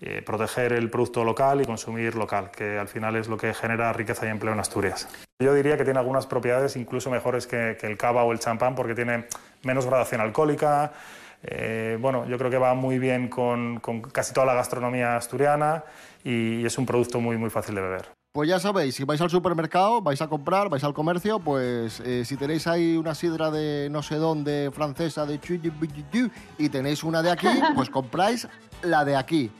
eh, 0.00 0.22
proteger 0.22 0.72
el 0.72 0.90
producto 0.90 1.24
local 1.24 1.60
y 1.60 1.64
consumir 1.64 2.16
local, 2.16 2.50
que 2.50 2.78
al 2.78 2.88
final 2.88 3.14
es 3.16 3.28
lo 3.28 3.36
que 3.36 3.54
genera 3.54 3.92
riqueza 3.92 4.26
y 4.26 4.30
empleo 4.30 4.52
en 4.52 4.60
Asturias. 4.60 5.08
Yo 5.40 5.54
diría 5.54 5.76
que 5.76 5.84
tiene 5.84 6.00
algunas 6.00 6.26
propiedades 6.26 6.76
incluso 6.76 7.10
mejores 7.10 7.46
que, 7.46 7.76
el 7.80 7.96
cava 7.96 8.24
o 8.24 8.32
el 8.32 8.40
champán 8.40 8.74
porque 8.74 8.94
tiene 8.94 9.26
menos 9.62 9.86
gradación 9.86 10.20
alcohólica. 10.20 10.92
bueno, 12.00 12.26
yo 12.26 12.38
creo 12.38 12.50
que 12.50 12.58
va 12.58 12.74
muy 12.74 12.98
bien 12.98 13.28
con, 13.28 13.80
casi 14.12 14.32
toda 14.32 14.46
la 14.46 14.54
gastronomía 14.54 15.16
asturiana 15.16 15.84
y 16.24 16.64
es 16.64 16.78
un 16.78 16.86
producto 16.86 17.20
muy, 17.20 17.36
muy 17.36 17.50
fácil 17.50 17.74
de 17.74 17.80
beber. 17.82 18.23
Pues 18.34 18.48
ya 18.48 18.58
sabéis, 18.58 18.96
si 18.96 19.04
vais 19.04 19.20
al 19.20 19.30
supermercado, 19.30 20.02
vais 20.02 20.20
a 20.20 20.26
comprar, 20.26 20.68
vais 20.68 20.82
al 20.82 20.92
comercio, 20.92 21.38
pues 21.38 22.00
eh, 22.00 22.24
si 22.24 22.36
tenéis 22.36 22.66
ahí 22.66 22.96
una 22.96 23.14
sidra 23.14 23.52
de 23.52 23.86
no 23.92 24.02
sé 24.02 24.16
dónde, 24.16 24.72
francesa, 24.74 25.24
de 25.24 25.40
chu- 25.40 25.60
chu- 25.62 25.70
chu- 25.70 26.04
chu, 26.12 26.30
y 26.58 26.68
tenéis 26.68 27.04
una 27.04 27.22
de 27.22 27.30
aquí, 27.30 27.46
pues 27.76 27.88
compráis 27.90 28.48
la 28.82 29.04
de 29.04 29.14
aquí. 29.14 29.52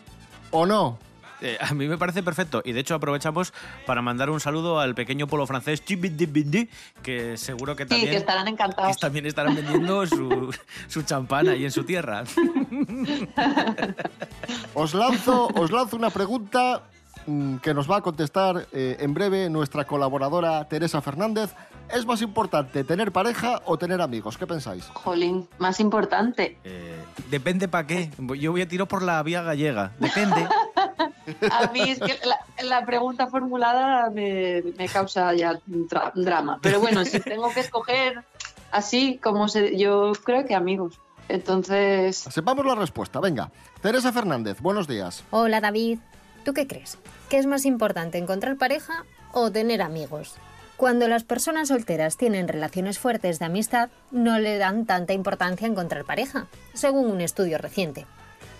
¿O 0.50 0.66
no? 0.66 0.98
Eh, 1.40 1.56
a 1.60 1.72
mí 1.72 1.86
me 1.86 1.96
parece 1.98 2.24
perfecto. 2.24 2.62
Y 2.64 2.72
de 2.72 2.80
hecho 2.80 2.96
aprovechamos 2.96 3.52
para 3.86 4.02
mandar 4.02 4.28
un 4.28 4.40
saludo 4.40 4.80
al 4.80 4.96
pequeño 4.96 5.28
polo 5.28 5.46
francés 5.46 5.80
que 5.80 7.36
seguro 7.36 7.76
que 7.76 7.84
Sí, 7.84 7.88
también, 7.90 8.10
que 8.10 8.16
estarán 8.16 8.48
encantados. 8.48 8.96
que 8.96 9.00
también 9.00 9.26
estarán 9.26 9.54
vendiendo 9.54 10.04
su, 10.08 10.52
su 10.88 11.02
champán 11.02 11.48
ahí 11.48 11.64
en 11.64 11.70
su 11.70 11.84
tierra. 11.84 12.24
Os 14.74 14.94
lanzo, 14.94 15.46
os 15.54 15.70
lanzo 15.70 15.96
una 15.96 16.10
pregunta 16.10 16.82
que 17.62 17.74
nos 17.74 17.90
va 17.90 17.98
a 17.98 18.00
contestar 18.00 18.66
eh, 18.72 18.96
en 19.00 19.14
breve 19.14 19.48
nuestra 19.50 19.84
colaboradora 19.84 20.66
Teresa 20.68 21.00
Fernández. 21.00 21.54
¿Es 21.92 22.06
más 22.06 22.22
importante 22.22 22.82
tener 22.84 23.12
pareja 23.12 23.60
o 23.66 23.76
tener 23.76 24.00
amigos? 24.00 24.38
¿Qué 24.38 24.46
pensáis? 24.46 24.84
Jolín, 24.94 25.46
más 25.58 25.80
importante. 25.80 26.56
Eh, 26.64 26.98
depende 27.30 27.68
para 27.68 27.86
qué. 27.86 28.10
Yo 28.38 28.52
voy 28.52 28.62
a 28.62 28.68
tiro 28.68 28.86
por 28.86 29.02
la 29.02 29.22
vía 29.22 29.42
gallega. 29.42 29.92
Depende. 29.98 30.48
A 31.50 31.70
mí 31.72 31.80
es 31.80 31.98
que 32.00 32.18
la, 32.26 32.38
la 32.68 32.84
pregunta 32.86 33.26
formulada 33.28 34.10
me, 34.10 34.62
me 34.76 34.88
causa 34.88 35.32
ya 35.34 35.58
tra- 35.88 36.12
drama. 36.14 36.58
Pero 36.62 36.80
bueno, 36.80 37.04
si 37.04 37.18
tengo 37.20 37.50
que 37.52 37.60
escoger 37.60 38.22
así, 38.72 39.18
como 39.22 39.48
se, 39.48 39.76
yo 39.78 40.12
creo 40.24 40.44
que 40.46 40.54
amigos. 40.54 40.98
Entonces, 41.28 42.16
Sepamos 42.18 42.64
la 42.66 42.74
respuesta, 42.74 43.20
venga. 43.20 43.50
Teresa 43.80 44.12
Fernández, 44.12 44.60
buenos 44.60 44.86
días. 44.86 45.24
Hola 45.30 45.60
David, 45.62 45.98
¿tú 46.44 46.54
qué 46.54 46.66
crees? 46.66 46.98
¿Qué 47.28 47.38
es 47.38 47.46
más 47.46 47.64
importante, 47.64 48.18
encontrar 48.18 48.56
pareja 48.56 49.04
o 49.32 49.50
tener 49.50 49.82
amigos? 49.82 50.36
Cuando 50.76 51.08
las 51.08 51.24
personas 51.24 51.68
solteras 51.68 52.16
tienen 52.16 52.48
relaciones 52.48 52.98
fuertes 52.98 53.38
de 53.38 53.46
amistad, 53.46 53.90
no 54.10 54.38
le 54.38 54.58
dan 54.58 54.86
tanta 54.86 55.12
importancia 55.12 55.66
encontrar 55.66 56.04
pareja, 56.04 56.46
según 56.74 57.10
un 57.10 57.20
estudio 57.20 57.58
reciente. 57.58 58.06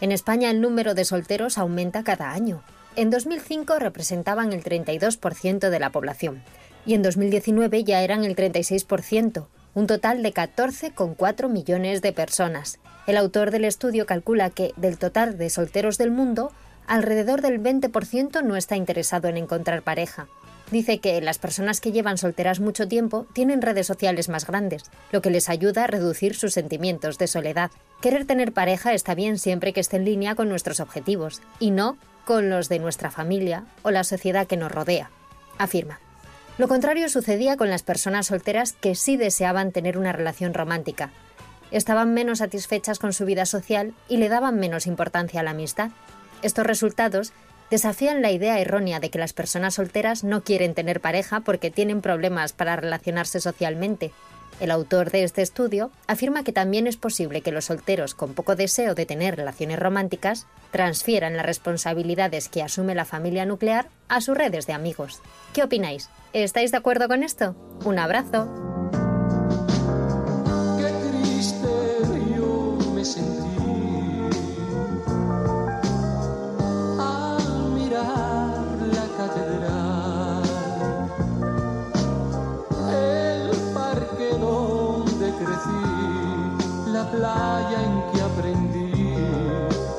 En 0.01 0.13
España 0.13 0.51
el 0.51 0.61
número 0.61 0.95
de 0.95 1.05
solteros 1.05 1.59
aumenta 1.59 2.05
cada 2.05 2.33
año. 2.33 2.63
En 2.97 3.11
2005 3.11 3.79
representaban 3.79 4.53
el 4.53 4.63
32% 4.63 5.71
de 5.71 5.81
la 5.81 5.91
población 5.91 6.43
y 6.87 6.95
en 6.95 7.03
2019 7.03 7.85
ya 7.85 8.03
eran 8.03 8.25
el 8.25 8.37
36%, 8.37 9.47
un 9.75 9.87
total 9.87 10.23
de 10.23 10.33
14,4 10.33 11.49
millones 11.49 12.03
de 12.03 12.13
personas. 12.13 12.79
El 13.07 13.17
autor 13.17 13.51
del 13.51 13.65
estudio 13.65 14.07
calcula 14.07 14.51
que, 14.51 14.73
del 14.77 14.99
total 14.99 15.37
de 15.37 15.51
solteros 15.51 15.99
del 15.99 16.11
mundo, 16.11 16.53
alrededor 16.87 17.43
del 17.43 17.63
20% 17.63 18.43
no 18.43 18.57
está 18.57 18.77
interesado 18.77 19.29
en 19.29 19.37
encontrar 19.37 19.83
pareja. 19.83 20.29
Dice 20.71 20.99
que 20.99 21.21
las 21.21 21.39
personas 21.39 21.81
que 21.81 21.93
llevan 21.93 22.19
solteras 22.19 22.59
mucho 22.59 22.89
tiempo 22.89 23.27
tienen 23.33 23.63
redes 23.63 23.87
sociales 23.87 24.29
más 24.29 24.47
grandes, 24.47 24.85
lo 25.13 25.21
que 25.21 25.31
les 25.31 25.49
ayuda 25.49 25.85
a 25.85 25.87
reducir 25.87 26.35
sus 26.35 26.55
sentimientos 26.55 27.19
de 27.19 27.27
soledad. 27.27 27.71
Querer 28.01 28.25
tener 28.25 28.53
pareja 28.53 28.95
está 28.95 29.15
bien 29.15 29.39
siempre 29.39 29.73
que 29.73 29.81
esté 29.81 29.97
en 29.97 30.05
línea 30.05 30.35
con 30.35 30.49
nuestros 30.49 30.81
objetivos, 30.81 31.43
y 31.61 31.71
no 31.71 31.99
con 32.25 32.49
los 32.49 32.69
de 32.69 32.79
nuestra 32.79 33.11
familia 33.11 33.65
o 33.83 33.91
la 33.91 34.05
sociedad 34.05 34.47
que 34.47 34.57
nos 34.57 34.73
rodea, 34.73 35.11
afirma. 35.59 36.01
Lo 36.57 36.69
contrario 36.69 37.09
sucedía 37.09 37.57
con 37.57 37.69
las 37.69 37.83
personas 37.83 38.29
solteras 38.29 38.73
que 38.73 38.95
sí 38.95 39.17
deseaban 39.17 39.73
tener 39.73 39.99
una 39.99 40.13
relación 40.13 40.55
romántica. 40.55 41.11
Estaban 41.73 42.15
menos 42.15 42.39
satisfechas 42.39 42.99
con 42.99 43.13
su 43.13 43.25
vida 43.25 43.45
social 43.45 43.93
y 44.09 44.19
le 44.19 44.29
daban 44.29 44.59
menos 44.61 44.87
importancia 44.87 45.41
a 45.41 45.43
la 45.43 45.51
amistad. 45.51 45.91
Estos 46.45 46.67
resultados 46.67 47.33
desafían 47.71 48.21
la 48.21 48.31
idea 48.31 48.61
errónea 48.61 49.01
de 49.01 49.09
que 49.09 49.19
las 49.19 49.33
personas 49.33 49.77
solteras 49.77 50.25
no 50.25 50.45
quieren 50.45 50.75
tener 50.75 51.01
pareja 51.01 51.41
porque 51.41 51.71
tienen 51.71 52.03
problemas 52.03 52.53
para 52.53 52.77
relacionarse 52.77 53.41
socialmente. 53.41 54.13
El 54.61 54.71
autor 54.71 55.11
de 55.11 55.25
este 55.25 55.41
estudio 55.41 55.91
afirma 56.07 56.45
que 56.45 56.53
también 56.53 56.87
es 56.87 56.99
posible 56.99 57.41
que 57.41 57.51
los 57.51 57.65
solteros 57.65 58.15
con 58.15 58.35
poco 58.35 58.57
deseo 58.57 58.95
de 58.95 59.07
tener 59.07 59.37
relaciones 59.37 59.79
románticas 59.79 60.47
transfieran 60.71 61.35
las 61.35 61.47
responsabilidades 61.47 62.51
que 62.51 62.63
asume 62.63 62.95
la 62.95 63.07
familia 63.07 63.47
nuclear 63.47 63.89
a 64.09 64.21
sus 64.21 64.37
redes 64.37 64.67
de 64.67 64.75
amigos. 64.75 65.23
¿Qué 65.55 65.63
opináis? 65.63 66.11
¿Estáis 66.35 66.73
de 66.73 66.77
acuerdo 66.77 67.09
con 67.09 67.23
esto? 67.23 67.57
Un 67.87 67.99
abrazo. 67.99 68.51
Playa 87.17 87.83
en 87.89 87.95
que 88.11 88.23
aprendí 88.23 88.93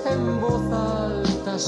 en 0.05 0.41
voz 0.41 0.65
alta 0.71 1.53
a 1.53 1.59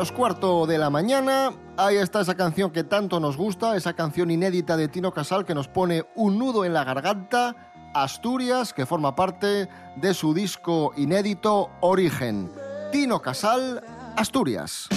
menos 0.00 0.12
cuarto 0.12 0.64
de 0.64 0.78
la 0.78 0.88
mañana. 0.88 1.52
Ahí 1.76 1.96
está 1.96 2.22
esa 2.22 2.34
canción 2.34 2.70
que 2.70 2.84
tanto 2.84 3.20
nos 3.20 3.36
gusta, 3.36 3.76
esa 3.76 3.92
canción 3.92 4.30
inédita 4.30 4.78
de 4.78 4.88
Tino 4.88 5.12
Casal 5.12 5.44
que 5.44 5.54
nos 5.54 5.68
pone 5.68 6.04
un 6.14 6.38
nudo 6.38 6.64
en 6.64 6.72
la 6.72 6.84
garganta. 6.84 7.54
Asturias, 7.92 8.72
que 8.72 8.86
forma 8.86 9.14
parte 9.14 9.68
de 9.96 10.14
su 10.14 10.32
disco 10.32 10.94
inédito 10.96 11.68
Origen. 11.82 12.50
Tino 12.90 13.20
Casal, 13.20 13.84
Asturias. 14.16 14.88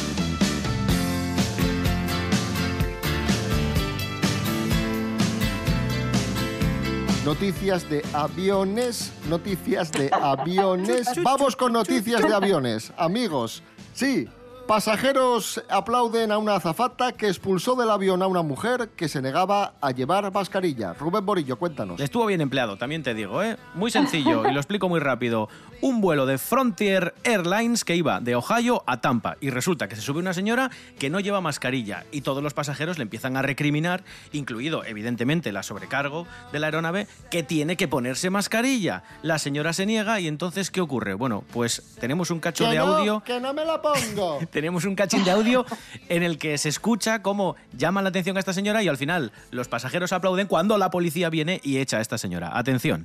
Noticias 7.25 7.89
de 7.89 8.05
aviones, 8.13 9.11
noticias 9.27 9.91
de 9.91 10.09
aviones. 10.13 11.07
Vamos 11.21 11.57
con 11.57 11.73
noticias 11.73 12.21
de 12.21 12.33
aviones, 12.33 12.93
amigos. 12.95 13.63
Sí, 13.93 14.29
pasajeros 14.67 15.61
aplauden 15.69 16.31
a 16.31 16.37
una 16.37 16.55
azafata 16.55 17.11
que 17.11 17.27
expulsó 17.27 17.75
del 17.75 17.89
avión 17.89 18.21
a 18.21 18.27
una 18.27 18.41
mujer 18.41 18.89
que 18.95 19.07
se 19.09 19.21
negaba 19.21 19.73
a 19.81 19.91
llevar 19.91 20.31
mascarilla. 20.31 20.93
Rubén 20.93 21.25
Borillo, 21.25 21.57
cuéntanos. 21.57 21.99
Estuvo 21.99 22.25
bien 22.25 22.41
empleado, 22.41 22.77
también 22.77 23.03
te 23.03 23.13
digo, 23.13 23.43
¿eh? 23.43 23.57
Muy 23.75 23.91
sencillo 23.91 24.47
y 24.47 24.53
lo 24.53 24.59
explico 24.59 24.89
muy 24.89 24.99
rápido. 24.99 25.49
Un 25.81 25.99
vuelo 25.99 26.25
de 26.25 26.37
Frontier 26.37 27.13
Airlines 27.23 27.83
que 27.83 27.95
iba 27.95 28.21
de 28.21 28.35
Ohio 28.35 28.83
a 28.87 29.01
Tampa 29.01 29.35
y 29.41 29.49
resulta 29.49 29.87
que 29.87 29.95
se 29.95 30.01
sube 30.01 30.19
una 30.19 30.33
señora 30.33 30.71
que 30.97 31.09
no 31.09 31.19
lleva 31.19 31.41
mascarilla 31.41 32.05
y 32.11 32.21
todos 32.21 32.41
los 32.41 32.53
pasajeros 32.53 32.97
le 32.97 33.03
empiezan 33.03 33.35
a 33.35 33.41
recriminar, 33.41 34.03
incluido 34.31 34.85
evidentemente 34.85 35.51
la 35.51 35.63
sobrecargo 35.63 36.25
de 36.51 36.59
la 36.59 36.67
aeronave, 36.67 37.07
que 37.29 37.43
tiene 37.43 37.75
que 37.75 37.87
ponerse 37.89 38.29
mascarilla. 38.29 39.03
La 39.23 39.39
señora 39.39 39.73
se 39.73 39.85
niega 39.85 40.19
y 40.21 40.27
entonces 40.27 40.71
¿qué 40.71 40.79
ocurre? 40.79 41.15
Bueno, 41.15 41.43
pues 41.51 41.95
tenemos 41.99 42.31
un 42.31 42.39
cacho 42.39 42.63
Que 42.63 42.71
de 42.71 42.77
no, 42.77 42.83
audio 42.97 43.23
que 43.25 43.39
no 43.39 43.53
me 43.53 43.65
la 43.65 43.81
pongo. 43.81 44.39
tenemos 44.53 44.85
un 44.85 44.95
cachín 44.95 45.23
de 45.25 45.31
audio 45.31 45.65
en 46.07 46.23
el 46.23 46.37
que 46.37 46.57
se 46.57 46.69
escucha 46.69 47.21
cómo 47.21 47.55
llaman 47.75 48.03
la 48.05 48.11
atención 48.11 48.37
a 48.37 48.39
esta 48.39 48.53
señora 48.53 48.83
y 48.83 48.87
al 48.87 48.97
final 48.97 49.31
los 49.51 49.67
pasajeros 49.67 50.13
aplauden 50.13 50.47
cuando 50.47 50.77
la 50.77 50.91
policía 50.91 51.29
viene 51.29 51.59
y 51.63 51.79
echa 51.79 51.97
a 51.97 52.01
esta 52.01 52.17
señora. 52.17 52.51
Atención. 52.53 53.03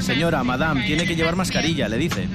Señora, 0.00 0.42
madame, 0.42 0.86
tiene 0.86 1.04
que 1.04 1.14
llevar 1.14 1.36
mascarilla, 1.36 1.88
le 1.88 1.98
dice. 1.98 2.28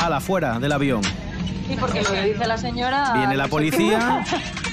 A 0.00 0.10
la 0.10 0.20
fuera 0.20 0.58
del 0.58 0.72
avión. 0.72 1.02
Sí, 1.02 1.76
porque 1.78 2.02
lo 2.02 2.12
que 2.12 2.22
dice 2.22 2.46
la 2.46 2.58
señora... 2.58 3.12
Viene 3.14 3.36
la 3.36 3.48
policía. 3.48 4.24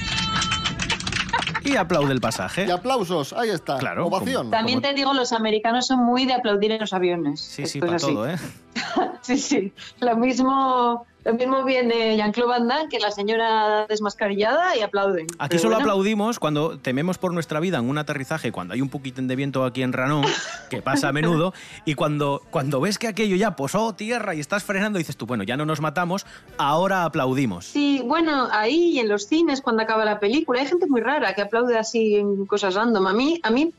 y 1.64 1.76
aplaude 1.76 2.12
el 2.12 2.20
pasaje. 2.20 2.66
Y 2.66 2.70
aplausos, 2.70 3.32
ahí 3.32 3.50
está. 3.50 3.78
Claro, 3.78 4.06
Ovación. 4.06 4.50
También 4.50 4.80
te 4.80 4.94
digo, 4.94 5.12
los 5.14 5.32
americanos 5.32 5.86
son 5.86 6.04
muy 6.04 6.26
de 6.26 6.34
aplaudir 6.34 6.72
en 6.72 6.80
los 6.80 6.92
aviones. 6.92 7.40
Sí, 7.40 7.66
sí, 7.66 7.78
Esto 7.78 7.86
para 7.86 7.98
todo, 7.98 8.28
¿eh? 8.28 8.36
Sí, 9.22 9.38
sí. 9.38 9.72
Lo 10.00 10.16
mismo, 10.16 11.06
lo 11.24 11.34
mismo 11.34 11.64
viene 11.64 12.16
Jean-Claude 12.16 12.48
Van 12.50 12.68
Damme, 12.68 12.88
que 12.88 12.98
la 12.98 13.10
señora 13.10 13.86
desmascarillada 13.86 14.76
y 14.76 14.80
aplauden. 14.80 15.26
Aquí 15.38 15.50
Pero 15.50 15.62
solo 15.62 15.74
bueno, 15.76 15.90
aplaudimos 15.90 16.38
cuando 16.38 16.78
tememos 16.78 17.18
por 17.18 17.34
nuestra 17.34 17.60
vida 17.60 17.78
en 17.78 17.88
un 17.88 17.98
aterrizaje, 17.98 18.52
cuando 18.52 18.74
hay 18.74 18.80
un 18.80 18.88
poquitín 18.88 19.28
de 19.28 19.36
viento 19.36 19.64
aquí 19.64 19.82
en 19.82 19.92
Ranón, 19.92 20.24
que 20.70 20.80
pasa 20.80 21.08
a 21.08 21.12
menudo, 21.12 21.52
y 21.84 21.94
cuando, 21.94 22.42
cuando 22.50 22.80
ves 22.80 22.98
que 22.98 23.08
aquello 23.08 23.36
ya 23.36 23.54
posó 23.56 23.94
tierra 23.94 24.34
y 24.34 24.40
estás 24.40 24.64
frenando, 24.64 24.98
dices 24.98 25.16
tú, 25.16 25.26
bueno, 25.26 25.44
ya 25.44 25.56
no 25.56 25.66
nos 25.66 25.80
matamos, 25.80 26.26
ahora 26.56 27.04
aplaudimos. 27.04 27.66
Sí, 27.66 28.02
bueno, 28.04 28.48
ahí 28.50 28.98
en 28.98 29.08
los 29.08 29.26
cines 29.26 29.60
cuando 29.60 29.82
acaba 29.82 30.04
la 30.04 30.20
película 30.20 30.60
hay 30.60 30.66
gente 30.66 30.86
muy 30.86 31.00
rara 31.00 31.34
que 31.34 31.42
aplaude 31.42 31.78
así 31.78 32.16
en 32.16 32.46
cosas 32.46 32.74
random. 32.74 33.06
A 33.06 33.12
mí, 33.12 33.40
a 33.42 33.50
mí 33.50 33.72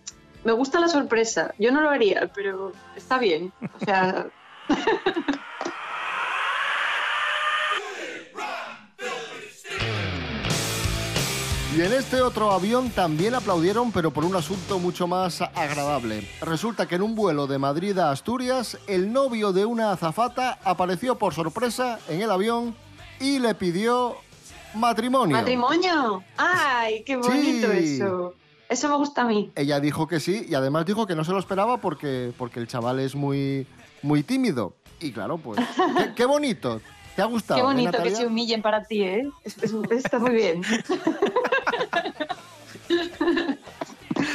me 0.43 0.51
gusta 0.51 0.79
la 0.79 0.87
sorpresa. 0.87 1.53
Yo 1.57 1.71
no 1.71 1.81
lo 1.81 1.89
haría, 1.89 2.31
pero 2.33 2.71
está 2.95 3.17
bien. 3.17 3.51
O 3.79 3.85
sea, 3.85 4.27
Y 11.75 11.81
en 11.81 11.93
este 11.93 12.21
otro 12.21 12.51
avión 12.51 12.89
también 12.89 13.33
aplaudieron, 13.33 13.93
pero 13.93 14.11
por 14.11 14.25
un 14.25 14.35
asunto 14.35 14.77
mucho 14.77 15.07
más 15.07 15.41
agradable. 15.41 16.27
Resulta 16.41 16.85
que 16.85 16.95
en 16.95 17.01
un 17.01 17.15
vuelo 17.15 17.47
de 17.47 17.57
Madrid 17.59 17.97
a 17.97 18.11
Asturias, 18.11 18.77
el 18.87 19.13
novio 19.13 19.53
de 19.53 19.65
una 19.65 19.93
azafata 19.93 20.59
apareció 20.65 21.17
por 21.17 21.33
sorpresa 21.33 21.99
en 22.09 22.21
el 22.21 22.29
avión 22.29 22.75
y 23.21 23.39
le 23.39 23.55
pidió 23.55 24.17
matrimonio. 24.73 25.37
matrimonio. 25.37 26.23
Ay, 26.37 27.03
qué 27.05 27.15
bonito 27.15 27.71
Sí. 27.71 27.95
eso. 27.95 28.33
Eso 28.67 28.89
me 28.89 28.95
gusta 28.97 29.21
a 29.21 29.25
mí. 29.25 29.51
Ella 29.55 29.79
dijo 29.79 30.07
que 30.07 30.19
sí 30.19 30.45
y 30.49 30.55
además 30.55 30.85
dijo 30.85 31.07
que 31.07 31.15
no 31.15 31.23
se 31.23 31.31
lo 31.31 31.39
esperaba 31.39 31.77
porque, 31.77 32.33
porque 32.37 32.59
el 32.59 32.67
chaval 32.67 32.99
es 32.99 33.15
muy, 33.15 33.65
muy 34.01 34.23
tímido. 34.23 34.75
Y 34.99 35.13
claro, 35.13 35.37
pues, 35.37 35.57
qué, 35.97 36.13
qué 36.15 36.25
bonito. 36.25 36.81
¿Te 37.15 37.21
ha 37.21 37.25
gustado? 37.25 37.57
Qué 37.57 37.61
eh, 37.61 37.65
bonito 37.65 37.91
que 37.91 37.97
Natalia? 37.97 38.17
se 38.17 38.27
humillen 38.27 38.61
para 38.61 38.83
ti, 38.85 39.03
¿eh? 39.03 39.29
Es- 39.43 39.57
es- 39.61 39.73
está 39.91 40.19
muy 40.19 40.31
bien. 40.31 40.61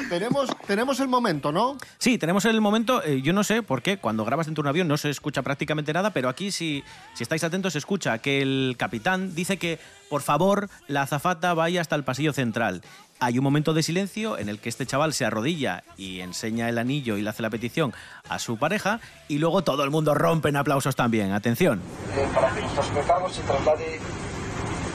Tenemos, 0.09 0.49
tenemos 0.67 1.01
el 1.01 1.09
momento, 1.09 1.51
¿no? 1.53 1.77
Sí, 1.99 2.17
tenemos 2.19 2.45
el 2.45 2.61
momento, 2.61 3.03
eh, 3.03 3.23
yo 3.23 3.33
no 3.33 3.43
sé 3.43 3.63
por 3.63 3.83
qué, 3.83 3.99
cuando 3.99 4.25
grabas 4.25 4.47
dentro 4.47 4.63
de 4.63 4.67
un 4.67 4.71
avión 4.71 4.89
no 4.89 4.97
se 4.97 5.11
escucha 5.11 5.43
prácticamente 5.43 5.93
nada, 5.93 6.11
pero 6.11 6.29
aquí 6.29 6.53
si, 6.53 6.85
si 7.15 7.23
estáis 7.25 7.43
atentos 7.43 7.73
se 7.73 7.79
escucha 7.81 8.19
que 8.19 8.41
el 8.41 8.77
capitán 8.79 9.35
dice 9.35 9.57
que 9.57 9.79
por 10.09 10.23
favor 10.23 10.69
la 10.87 11.03
azafata 11.03 11.55
vaya 11.55 11.81
hasta 11.81 11.97
el 11.97 12.05
pasillo 12.05 12.33
central. 12.33 12.83
Hay 13.19 13.39
un 13.39 13.45
momento 13.45 13.73
de 13.75 13.83
silencio 13.83 14.39
en 14.39 14.49
el 14.49 14.59
que 14.61 14.69
este 14.69 14.87
chaval 14.87 15.13
se 15.15 15.25
arrodilla 15.25 15.83
y 15.97 16.21
enseña 16.21 16.69
el 16.69 16.79
anillo 16.79 17.17
y 17.17 17.23
le 17.23 17.31
hace 17.31 17.43
la 17.43 17.51
petición 17.51 17.93
a 18.29 18.39
su 18.39 18.59
pareja 18.59 19.01
y 19.27 19.39
luego 19.39 19.65
todo 19.65 19.83
el 19.85 19.91
mundo 19.91 20.15
rompe 20.15 20.51
en 20.51 20.57
aplausos 20.57 20.95
también. 20.95 21.33
Atención. 21.33 21.81
eh, 22.15 22.29
para 22.35 22.51
que 22.55 22.61
nuestro 22.61 22.83
sobrecargo 22.83 23.29
se 23.31 23.41
traslade 23.43 24.01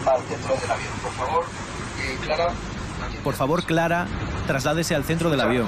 al 0.05 0.21
centro 0.21 0.55
del 0.55 0.71
avión. 0.71 0.93
Por 1.03 1.11
favor, 1.13 1.45
eh, 1.99 2.17
Clara. 2.23 2.53
Por 3.23 3.35
favor, 3.35 3.63
Clara, 3.63 4.07
trasládese 4.47 4.95
al 4.95 5.03
centro 5.03 5.29
del 5.29 5.41
avión. 5.41 5.67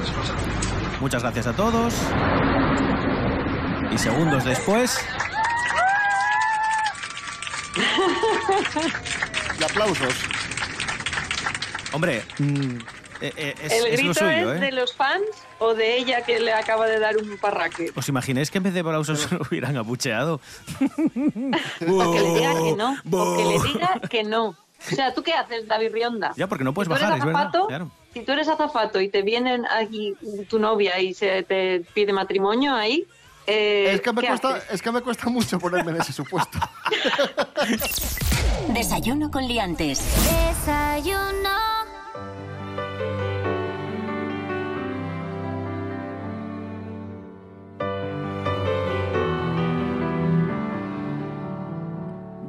Muchas 1.00 1.22
gracias 1.22 1.48
a 1.48 1.54
todos. 1.54 1.94
Y 3.92 3.98
segundos 3.98 4.44
después, 4.44 4.98
Y 9.60 9.64
aplausos. 9.64 10.14
hombre, 11.92 12.24
mm, 12.40 12.78
eh, 13.22 13.34
eh, 13.38 13.56
es, 13.62 13.72
¿El 13.74 13.86
es 13.88 14.00
grito 14.00 14.08
lo 14.08 14.14
suyo, 14.32 14.54
es 14.54 14.58
¿eh? 14.58 14.66
de 14.66 14.72
los 14.72 14.94
fans 14.96 15.24
o 15.60 15.74
de 15.74 15.98
ella 15.98 16.24
que 16.24 16.40
le 16.40 16.54
acaba 16.54 16.88
de 16.88 17.00
dar 17.00 17.16
un 17.18 17.38
parraque? 17.38 17.92
¿Os 17.96 18.10
imagináis 18.10 18.50
que 18.52 18.58
en 18.58 18.64
vez 18.64 18.74
de 18.74 18.80
aplausos 18.82 19.32
lo 19.32 19.40
hubieran 19.50 19.78
abucheado? 19.78 20.42
O 21.88 22.12
que 22.14 22.20
le 22.22 22.34
diga 22.34 22.54
que 22.54 22.76
no. 22.76 22.98
O 23.12 23.38
que 23.38 23.44
le 23.46 23.60
diga 23.74 24.00
que 24.10 24.24
no. 24.24 24.56
O 24.92 24.96
sea, 24.96 25.14
¿tú 25.14 25.24
qué 25.24 25.34
haces, 25.34 25.68
David 25.68 25.92
Rionda? 25.94 26.34
Ya, 26.36 26.48
porque 26.48 26.64
no 26.64 26.74
puedes 26.74 26.88
Si 26.88 27.02
bajar, 27.02 27.18
es 27.18 27.26
verdad. 27.26 27.52
Claro. 27.68 27.92
Si 28.14 28.22
tú 28.22 28.32
eres 28.32 28.48
azafato 28.48 29.00
y 29.02 29.10
te 29.10 29.22
vienen 29.22 29.66
aquí 29.66 30.16
tu 30.50 30.60
novia 30.60 31.00
y 31.00 31.14
se 31.14 31.44
te 31.44 31.82
pide 31.94 32.14
matrimonio 32.14 32.76
ahí, 32.76 33.08
eh, 33.48 33.92
Es 33.94 34.02
que, 34.02 34.14
me 34.14 34.22
¿qué 34.22 34.28
cuesta, 34.28 34.50
haces? 34.56 34.72
es 34.72 34.82
que 34.82 34.92
me 34.92 35.02
cuesta 35.02 35.30
mucho 35.30 35.60
ponerme 35.60 35.92
en 35.92 36.02
ese 36.02 36.14
supuesto. 36.14 36.58
Desayuno 38.70 39.30
con 39.32 39.48
liantes. 39.48 40.02
Desayuno. 40.48 41.73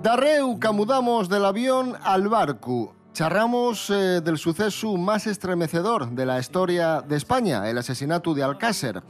Darreu 0.04 0.58
mudamos 0.74 1.30
del 1.30 1.46
avión 1.46 1.96
al 2.02 2.28
barco. 2.28 2.94
Charramos 3.14 3.88
eh, 3.88 4.20
del 4.20 4.36
suceso 4.36 4.98
más 4.98 5.26
estremecedor 5.26 6.10
de 6.10 6.26
la 6.26 6.38
historia 6.38 7.00
de 7.00 7.16
España, 7.16 7.70
el 7.70 7.78
asesinato 7.78 8.34
de 8.34 8.42
Alcácer. 8.42 9.02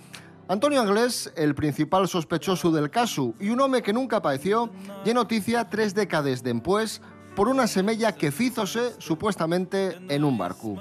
Antonio 0.46 0.80
Anglés, 0.80 1.32
el 1.34 1.56
principal 1.56 2.06
sospechoso 2.06 2.70
del 2.70 2.90
caso 2.90 3.34
y 3.40 3.48
un 3.48 3.60
hombre 3.60 3.82
que 3.82 3.92
nunca 3.92 4.18
apareció, 4.18 4.70
lle 5.04 5.14
noticia 5.14 5.68
tres 5.68 5.96
décadas 5.96 6.44
después 6.44 7.02
por 7.34 7.48
una 7.48 7.66
semella 7.66 8.12
que 8.12 8.30
fízose 8.30 8.94
supuestamente 8.98 9.98
en 10.08 10.22
un 10.22 10.38
barco. 10.38 10.76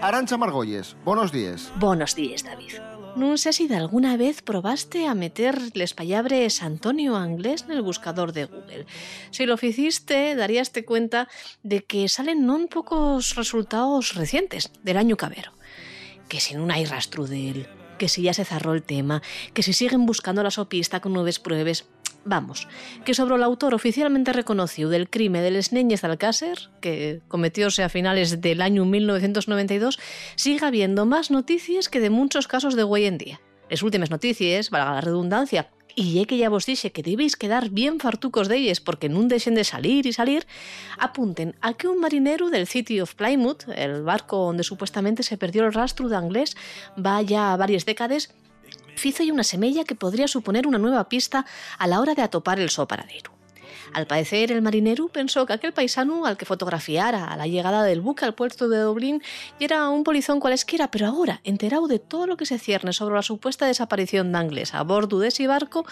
Arancha 0.00 0.36
Margolles, 0.36 0.96
buenos 1.04 1.32
días. 1.32 1.72
Buenos 1.80 2.14
días, 2.14 2.44
David. 2.44 2.95
No 3.16 3.38
sé 3.38 3.54
si 3.54 3.66
de 3.66 3.76
alguna 3.76 4.18
vez 4.18 4.42
probaste 4.42 5.06
a 5.06 5.14
meter 5.14 5.74
les 5.74 5.94
pallabres 5.94 6.62
Antonio 6.62 7.16
Anglés 7.16 7.64
en 7.64 7.72
el 7.72 7.80
buscador 7.80 8.34
de 8.34 8.44
Google. 8.44 8.84
Si 9.30 9.46
lo 9.46 9.54
hiciste, 9.54 10.34
daríaste 10.34 10.84
cuenta 10.84 11.26
de 11.62 11.80
que 11.80 12.12
salen 12.12 12.44
non 12.44 12.68
pocos 12.68 13.32
resultados 13.32 14.12
recientes 14.12 14.68
del 14.84 15.00
año 15.00 15.16
cabero. 15.16 15.56
Que 16.28 16.44
si 16.44 16.60
no 16.60 16.68
hay 16.68 16.84
rastro 16.84 17.24
de 17.24 17.40
él, 17.48 17.60
que 17.96 18.12
si 18.12 18.20
ya 18.20 18.36
se 18.36 18.44
cerró 18.44 18.76
el 18.76 18.84
tema, 18.84 19.24
que 19.56 19.64
si 19.64 19.72
siguen 19.72 20.04
buscando 20.04 20.44
la 20.44 20.52
sopista 20.52 21.00
con 21.00 21.16
nuevas 21.16 21.40
pruebas. 21.40 21.88
Vamos, 22.26 22.66
que 23.04 23.14
sobre 23.14 23.36
el 23.36 23.42
autor 23.44 23.72
oficialmente 23.72 24.32
reconocido 24.32 24.90
del 24.90 25.08
crimen 25.08 25.42
de 25.42 25.52
les 25.52 25.70
de 25.70 25.98
Alcácer, 26.02 26.58
que 26.80 27.20
cometióse 27.28 27.84
a 27.84 27.88
finales 27.88 28.40
del 28.40 28.62
año 28.62 28.84
1992, 28.84 30.00
siga 30.34 30.66
habiendo 30.66 31.06
más 31.06 31.30
noticias 31.30 31.88
que 31.88 32.00
de 32.00 32.10
muchos 32.10 32.48
casos 32.48 32.74
de 32.74 32.82
hoy 32.82 33.04
en 33.04 33.18
día. 33.18 33.40
Les 33.70 33.82
últimes 33.82 34.10
notícies, 34.10 34.70
valga 34.70 34.94
la 34.94 35.00
redundancia, 35.00 35.70
i 35.96 36.04
ja 36.18 36.26
que 36.28 36.36
ja 36.36 36.50
vos 36.52 36.66
dixe 36.68 36.92
que 36.92 37.02
debéis 37.02 37.38
quedar 37.40 37.70
bien 37.70 37.96
fartucos 38.02 38.50
d'elles 38.50 38.82
porque 38.84 39.08
nun 39.08 39.30
deixen 39.32 39.56
de 39.56 39.64
salir 39.64 40.04
y 40.04 40.12
salir, 40.12 40.44
apunten 40.98 41.56
a 41.62 41.72
que 41.72 41.88
un 41.88 42.02
marinero 42.02 42.50
del 42.50 42.66
City 42.66 43.00
of 43.00 43.14
Plymouth, 43.14 43.64
el 43.74 44.02
barco 44.02 44.50
donde 44.50 44.62
supuestamente 44.62 45.22
se 45.22 45.38
perdió 45.38 45.64
el 45.64 45.72
rastro 45.72 46.10
de 46.10 46.18
inglés, 46.18 46.56
va 46.98 47.22
ya 47.22 47.56
varias 47.56 47.86
décadas, 47.86 48.34
fizo 48.96 49.22
ya 49.22 49.32
una 49.32 49.44
semella 49.44 49.84
que 49.84 49.94
podría 49.94 50.28
suponer 50.28 50.66
una 50.66 50.78
nueva 50.78 51.08
pista 51.08 51.46
a 51.78 51.86
la 51.86 52.00
hora 52.00 52.14
de 52.14 52.22
atopar 52.22 52.58
el 52.58 52.70
so 52.70 52.88
paradero. 52.88 53.35
Al 53.92 54.06
parecer, 54.06 54.52
el 54.52 54.62
marinero 54.62 55.08
pensó 55.08 55.46
que 55.46 55.52
aquel 55.52 55.72
paisano 55.72 56.26
al 56.26 56.36
que 56.36 56.44
fotografiara 56.44 57.26
a 57.26 57.36
la 57.36 57.46
llegada 57.46 57.82
del 57.82 58.00
buque 58.00 58.24
al 58.24 58.34
puerto 58.34 58.68
de 58.68 58.78
Dublín 58.78 59.22
era 59.60 59.88
un 59.88 60.04
polizón 60.04 60.40
cualesquiera, 60.40 60.90
pero 60.90 61.06
ahora, 61.06 61.40
enterado 61.44 61.88
de 61.88 61.98
todo 61.98 62.26
lo 62.26 62.36
que 62.36 62.46
se 62.46 62.58
cierne 62.58 62.92
sobre 62.92 63.14
la 63.14 63.22
supuesta 63.22 63.66
desaparición 63.66 64.32
d'Angles 64.32 64.74
a 64.74 64.82
bordo 64.82 65.18
de 65.18 65.28
ese 65.28 65.46
barco, 65.46 65.86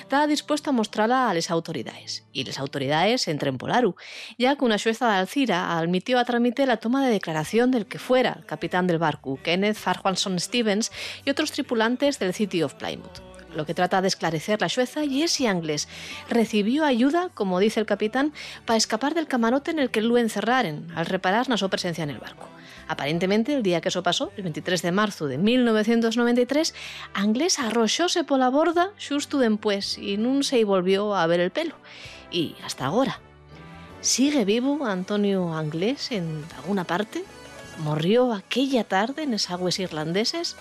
estaba 0.00 0.26
dispuesto 0.26 0.70
a 0.70 0.72
mostrarla 0.72 1.30
a 1.30 1.34
las 1.34 1.50
autoridades. 1.50 2.24
Y 2.32 2.44
las 2.44 2.58
autoridades 2.58 3.28
entren 3.28 3.58
polaru, 3.58 3.94
ya 4.38 4.56
que 4.56 4.64
una 4.64 4.78
jueza 4.78 5.10
de 5.10 5.18
Alcira 5.18 5.78
admitió 5.78 6.18
a 6.18 6.24
trámite 6.24 6.66
la 6.66 6.78
toma 6.78 7.04
de 7.04 7.12
declaración 7.12 7.70
del 7.70 7.86
que 7.86 7.98
fuera 7.98 8.36
el 8.38 8.46
capitán 8.46 8.86
del 8.86 8.98
barco, 8.98 9.38
Kenneth 9.42 9.76
Farquharson 9.76 10.38
Stevens, 10.38 10.92
y 11.24 11.30
otros 11.30 11.52
tripulantes 11.52 12.18
del 12.18 12.34
City 12.34 12.62
of 12.62 12.74
Plymouth. 12.74 13.29
Lo 13.54 13.66
que 13.66 13.74
trata 13.74 14.00
de 14.00 14.08
esclarecer 14.08 14.60
la 14.60 14.68
es 14.68 15.32
si 15.32 15.46
Angles 15.46 15.88
recibió 16.28 16.84
ayuda, 16.84 17.30
como 17.34 17.58
dice 17.58 17.80
el 17.80 17.86
capitán, 17.86 18.32
para 18.64 18.76
escapar 18.76 19.14
del 19.14 19.26
camarote 19.26 19.70
en 19.70 19.78
el 19.78 19.90
que 19.90 20.00
lo 20.00 20.18
encerraren 20.18 20.86
al 20.94 21.06
reparar 21.06 21.48
su 21.58 21.68
presencia 21.68 22.04
en 22.04 22.10
el 22.10 22.18
barco. 22.18 22.48
Aparentemente, 22.90 23.54
el 23.54 23.62
día 23.62 23.80
que 23.80 23.88
eso 23.88 24.02
pasó, 24.02 24.32
el 24.36 24.42
23 24.42 24.82
de 24.82 24.92
marzo 24.92 25.26
de 25.28 25.38
1993, 25.38 26.74
Angles 27.14 27.58
arroxóse 27.58 28.24
pola 28.24 28.50
borda 28.50 28.90
xusto 28.98 29.38
dempués 29.38 29.96
y 29.98 30.18
nun 30.18 30.42
se 30.42 30.64
volvió 30.64 31.14
a 31.14 31.26
ver 31.26 31.38
el 31.38 31.50
pelo. 31.50 31.76
Y 32.32 32.56
hasta 32.64 32.86
ahora. 32.86 33.20
¿Sigue 34.00 34.44
vivo 34.44 34.86
Antonio 34.86 35.54
Anglés 35.54 36.10
en 36.10 36.42
alguna 36.56 36.82
parte? 36.82 37.22
¿Morrió 37.78 38.32
aquella 38.32 38.82
tarde 38.82 39.22
en 39.22 39.34
esas 39.34 39.52
aguas 39.52 39.78
irlandeses? 39.78 40.56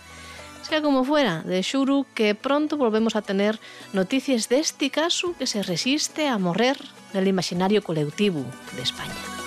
Sea 0.61 0.81
como 0.81 1.03
fuera, 1.03 1.41
de 1.41 1.61
Shuru 1.61 2.05
que 2.13 2.35
pronto 2.35 2.77
volvemos 2.77 3.15
a 3.15 3.21
tener 3.21 3.59
noticias 3.93 4.49
de 4.49 4.59
este 4.59 4.89
caso 4.89 5.35
que 5.37 5.47
se 5.47 5.63
resiste 5.63 6.27
a 6.27 6.37
morrer 6.37 6.77
del 7.13 7.27
imaginario 7.27 7.81
colectivo 7.83 8.43
de 8.75 8.83
España. 8.83 9.38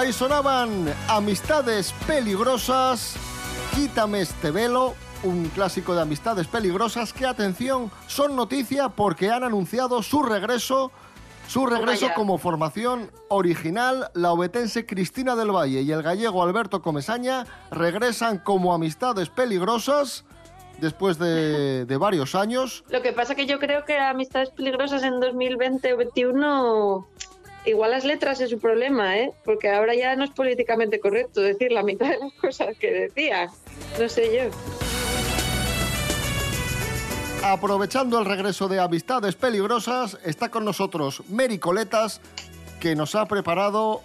Ahí 0.00 0.14
sonaban 0.14 0.86
Amistades 1.08 1.92
Peligrosas, 2.06 3.16
Quítame 3.74 4.22
este 4.22 4.50
velo, 4.50 4.94
un 5.24 5.50
clásico 5.50 5.94
de 5.94 6.00
Amistades 6.00 6.46
Peligrosas 6.46 7.12
que, 7.12 7.26
atención, 7.26 7.90
son 8.06 8.34
noticia 8.34 8.88
porque 8.88 9.30
han 9.30 9.44
anunciado 9.44 10.02
su 10.02 10.22
regreso, 10.22 10.90
su 11.48 11.66
regreso 11.66 12.08
como 12.16 12.38
formación 12.38 13.10
original. 13.28 14.10
La 14.14 14.32
obetense 14.32 14.86
Cristina 14.86 15.36
del 15.36 15.54
Valle 15.54 15.82
y 15.82 15.92
el 15.92 16.02
gallego 16.02 16.42
Alberto 16.42 16.80
Comesaña 16.80 17.44
regresan 17.70 18.38
como 18.38 18.72
Amistades 18.72 19.28
Peligrosas 19.28 20.24
después 20.78 21.18
de, 21.18 21.84
de 21.84 21.96
varios 21.98 22.34
años. 22.34 22.84
Lo 22.88 23.02
que 23.02 23.12
pasa 23.12 23.34
que 23.34 23.44
yo 23.44 23.58
creo 23.58 23.84
que 23.84 23.98
Amistades 23.98 24.48
Peligrosas 24.48 25.02
en 25.02 25.20
2020 25.20 25.92
o 25.92 25.96
2021 25.98 27.06
igual 27.64 27.90
las 27.90 28.04
letras 28.04 28.40
es 28.40 28.50
su 28.50 28.58
problema, 28.58 29.18
¿eh? 29.18 29.32
Porque 29.44 29.70
ahora 29.70 29.94
ya 29.94 30.16
no 30.16 30.24
es 30.24 30.30
políticamente 30.30 31.00
correcto 31.00 31.40
decir 31.40 31.72
la 31.72 31.82
mitad 31.82 32.08
de 32.10 32.18
las 32.18 32.32
cosas 32.34 32.76
que 32.78 32.90
decía. 32.90 33.50
No 33.98 34.08
sé 34.08 34.36
yo. 34.36 34.50
Aprovechando 37.42 38.18
el 38.18 38.26
regreso 38.26 38.68
de 38.68 38.80
Amistades 38.80 39.34
Peligrosas, 39.34 40.18
está 40.24 40.50
con 40.50 40.64
nosotros 40.64 41.22
Mary 41.30 41.58
Coletas, 41.58 42.20
que 42.80 42.94
nos 42.94 43.14
ha 43.14 43.26
preparado 43.26 44.02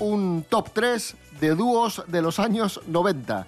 un 0.00 0.44
top 0.48 0.70
3 0.72 1.14
de 1.40 1.54
dúos 1.54 2.02
de 2.08 2.22
los 2.22 2.38
años 2.40 2.80
90. 2.86 3.46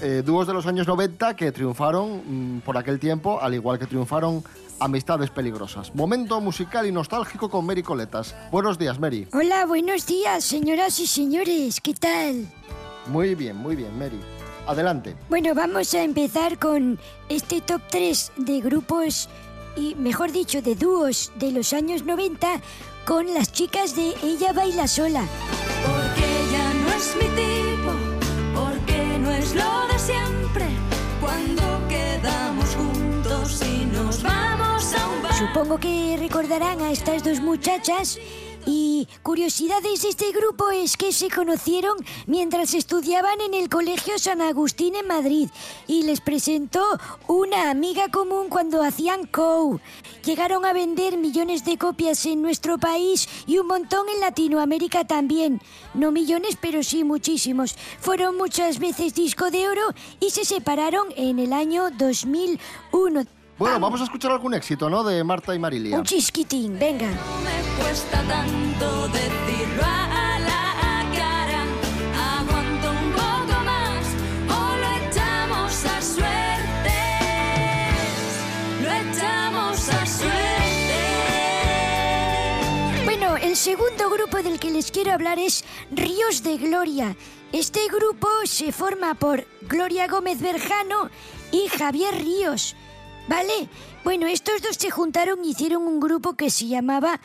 Eh, 0.00 0.22
dúos 0.24 0.46
de 0.46 0.52
los 0.54 0.66
años 0.66 0.86
90 0.86 1.36
que 1.36 1.52
triunfaron 1.52 2.56
mm, 2.56 2.60
por 2.60 2.76
aquel 2.76 2.98
tiempo, 2.98 3.40
al 3.40 3.54
igual 3.54 3.78
que 3.78 3.86
triunfaron 3.86 4.42
Amistades 4.80 5.30
Peligrosas. 5.30 5.94
Momento 5.94 6.40
musical 6.40 6.86
y 6.86 6.92
nostálgico 6.92 7.48
con 7.48 7.64
Mary 7.64 7.82
Coletas. 7.82 8.34
Buenos 8.50 8.78
días, 8.78 8.98
Mary. 8.98 9.28
Hola, 9.32 9.66
buenos 9.66 10.06
días, 10.06 10.44
señoras 10.44 11.00
y 11.00 11.06
señores. 11.06 11.80
¿Qué 11.80 11.94
tal? 11.94 12.46
Muy 13.06 13.34
bien, 13.34 13.56
muy 13.56 13.76
bien, 13.76 13.98
Mary. 13.98 14.20
Adelante. 14.66 15.16
Bueno, 15.28 15.54
vamos 15.54 15.94
a 15.94 16.02
empezar 16.02 16.58
con 16.58 16.98
este 17.28 17.60
top 17.60 17.80
3 17.90 18.32
de 18.36 18.60
grupos 18.60 19.28
y, 19.76 19.94
mejor 19.94 20.32
dicho, 20.32 20.60
de 20.60 20.74
dúos 20.74 21.32
de 21.36 21.52
los 21.52 21.72
años 21.72 22.04
90 22.04 22.60
con 23.04 23.32
las 23.32 23.52
chicas 23.52 23.94
de 23.94 24.14
Ella 24.22 24.52
Baila 24.52 24.88
Sola. 24.88 25.24
Porque 25.84 26.26
ya 26.52 26.74
no 26.74 26.88
es 26.92 27.14
mi 27.16 27.28
tipo, 27.36 27.92
porque 28.54 29.18
no 29.20 29.30
es 29.30 29.54
lo 29.54 29.86
de 29.86 29.98
siempre. 29.98 30.35
Supongo 35.38 35.76
que 35.76 36.16
recordarán 36.18 36.80
a 36.80 36.90
estas 36.90 37.22
dos 37.22 37.40
muchachas. 37.40 38.18
Y 38.64 39.06
curiosidades 39.22 40.00
de 40.00 40.08
este 40.08 40.32
grupo 40.32 40.70
es 40.70 40.96
que 40.96 41.12
se 41.12 41.28
conocieron 41.28 41.98
mientras 42.26 42.72
estudiaban 42.72 43.42
en 43.42 43.52
el 43.52 43.68
Colegio 43.68 44.18
San 44.18 44.40
Agustín 44.40 44.96
en 44.96 45.06
Madrid 45.06 45.50
y 45.86 46.04
les 46.04 46.22
presentó 46.22 46.82
una 47.28 47.70
amiga 47.70 48.08
común 48.08 48.48
cuando 48.48 48.82
hacían 48.82 49.26
COU. 49.26 49.78
Llegaron 50.24 50.64
a 50.64 50.72
vender 50.72 51.18
millones 51.18 51.66
de 51.66 51.76
copias 51.76 52.24
en 52.24 52.40
nuestro 52.40 52.78
país 52.78 53.28
y 53.46 53.58
un 53.58 53.66
montón 53.66 54.08
en 54.08 54.20
Latinoamérica 54.22 55.06
también. 55.06 55.60
No 55.92 56.12
millones, 56.12 56.56
pero 56.58 56.82
sí 56.82 57.04
muchísimos. 57.04 57.76
Fueron 58.00 58.38
muchas 58.38 58.78
veces 58.78 59.14
disco 59.14 59.50
de 59.50 59.68
oro 59.68 59.94
y 60.18 60.30
se 60.30 60.46
separaron 60.46 61.08
en 61.14 61.38
el 61.38 61.52
año 61.52 61.90
2001. 61.90 63.26
Bueno, 63.58 63.80
vamos 63.80 64.02
a 64.02 64.04
escuchar 64.04 64.32
algún 64.32 64.52
éxito, 64.52 64.90
¿no? 64.90 65.02
De 65.02 65.24
Marta 65.24 65.54
y 65.54 65.58
Marilia. 65.58 65.96
Un 65.98 66.04
chisquitín, 66.04 66.78
venga. 66.78 67.08
Me 67.08 67.82
cuesta 67.82 68.22
tanto 68.28 69.08
decirlo 69.08 69.82
a 69.82 70.38
la 70.40 71.10
cara. 71.16 71.64
Aguanto 72.38 72.90
un 72.90 73.12
poco 73.12 73.64
más 73.64 74.04
o 74.50 74.76
lo 74.76 74.88
echamos 75.08 75.84
a 75.86 76.02
suerte. 76.02 76.98
Lo 78.82 78.90
echamos 78.92 79.88
a 79.88 80.06
suerte. 80.06 80.96
Bueno, 83.06 83.38
el 83.38 83.56
segundo 83.56 84.10
grupo 84.10 84.42
del 84.42 84.60
que 84.60 84.70
les 84.70 84.90
quiero 84.90 85.12
hablar 85.12 85.38
es 85.38 85.64
Ríos 85.90 86.42
de 86.42 86.58
Gloria. 86.58 87.16
Este 87.52 87.80
grupo 87.88 88.28
se 88.44 88.70
forma 88.70 89.14
por 89.14 89.46
Gloria 89.62 90.08
Gómez 90.08 90.42
Berjano 90.42 91.08
y 91.52 91.68
Javier 91.68 92.14
Ríos. 92.16 92.76
¿Vale? 93.28 93.68
Bueno, 94.04 94.26
estos 94.26 94.62
dos 94.62 94.76
se 94.76 94.90
juntaron 94.90 95.44
y 95.44 95.50
hicieron 95.50 95.82
un 95.82 96.00
grupo 96.00 96.34
que 96.34 96.50
se 96.50 96.68
llamaba 96.68 97.20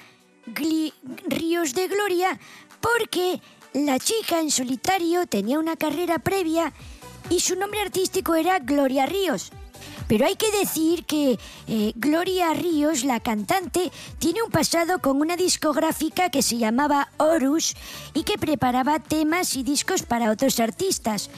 Ríos 0.45 1.73
de 1.75 1.87
Gloria 1.87 2.39
porque 2.79 3.39
la 3.73 3.99
chica 3.99 4.39
en 4.39 4.49
solitario 4.49 5.27
tenía 5.27 5.59
una 5.59 5.75
carrera 5.75 6.19
previa 6.19 6.73
y 7.29 7.39
su 7.39 7.55
nombre 7.55 7.81
artístico 7.81 8.35
era 8.35 8.59
Gloria 8.59 9.05
Ríos. 9.05 9.51
Pero 10.07 10.25
hay 10.25 10.35
que 10.35 10.51
decir 10.51 11.05
que 11.05 11.39
eh, 11.67 11.93
Gloria 11.95 12.53
Ríos, 12.53 13.05
la 13.05 13.21
cantante, 13.21 13.91
tiene 14.19 14.41
un 14.41 14.51
pasado 14.51 14.99
con 14.99 15.21
una 15.21 15.37
discográfica 15.37 16.29
que 16.29 16.41
se 16.41 16.57
llamaba 16.57 17.09
Horus 17.17 17.75
y 18.13 18.23
que 18.23 18.37
preparaba 18.37 18.99
temas 18.99 19.55
y 19.55 19.63
discos 19.63 20.03
para 20.03 20.31
otros 20.31 20.59
artistas. 20.59 21.29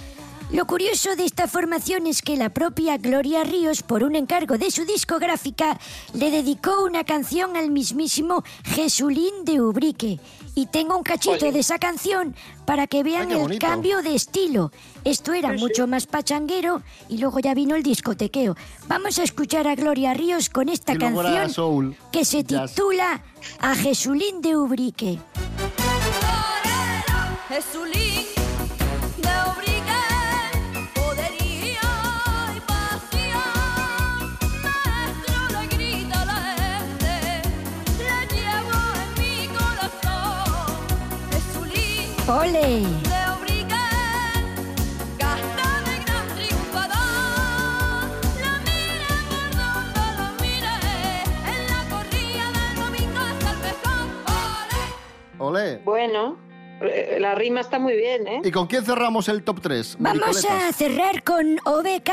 Lo 0.51 0.65
curioso 0.67 1.15
de 1.15 1.25
esta 1.25 1.47
formación 1.47 2.05
es 2.05 2.21
que 2.21 2.37
la 2.37 2.49
propia 2.49 2.97
Gloria 2.97 3.43
Ríos, 3.43 3.81
por 3.81 4.03
un 4.03 4.15
encargo 4.15 4.57
de 4.57 4.69
su 4.69 4.85
discográfica, 4.85 5.79
le 6.13 6.29
dedicó 6.29 6.83
una 6.83 7.03
canción 7.03 7.57
al 7.57 7.71
mismísimo 7.71 8.43
Jesulín 8.63 9.45
de 9.45 9.61
Ubrique. 9.61 10.19
Y 10.55 10.67
tengo 10.67 10.95
un 10.95 11.03
cachito 11.03 11.51
de 11.51 11.59
esa 11.59 11.79
canción 11.79 12.35
para 12.65 12.85
que 12.85 13.01
vean 13.01 13.31
Ay, 13.31 13.41
el 13.41 13.59
cambio 13.59 14.03
de 14.03 14.13
estilo. 14.13 14.71
Esto 15.03 15.33
era 15.33 15.53
mucho 15.53 15.87
más 15.87 16.05
pachanguero 16.05 16.83
y 17.09 17.17
luego 17.17 17.39
ya 17.39 17.55
vino 17.55 17.75
el 17.75 17.81
discotequeo. 17.81 18.55
Vamos 18.87 19.17
a 19.17 19.23
escuchar 19.23 19.67
a 19.67 19.73
Gloria 19.73 20.13
Ríos 20.13 20.49
con 20.49 20.69
esta 20.69 20.95
canción 20.95 21.49
soul, 21.49 21.95
que 22.11 22.25
se 22.25 22.43
jazz. 22.43 22.75
titula 22.75 23.23
A 23.59 23.75
Jesulín 23.75 24.41
de 24.41 24.55
Ubrique. 24.55 25.19
Jesulín 27.49 28.42
¡Ole! 42.25 42.83
Olé. 55.37 55.81
Bueno, 55.83 56.37
eh, 56.81 57.17
la 57.19 57.35
rima 57.35 57.59
está 57.59 57.77
muy 57.77 57.97
bien, 57.97 58.25
¿eh? 58.25 58.41
¿Y 58.45 58.51
con 58.51 58.67
quién 58.67 58.85
cerramos 58.85 59.27
el 59.27 59.43
top 59.43 59.59
3? 59.59 59.97
Vamos 59.99 60.45
a 60.45 60.71
cerrar 60.71 61.23
con 61.23 61.57
OBK, 61.65 62.09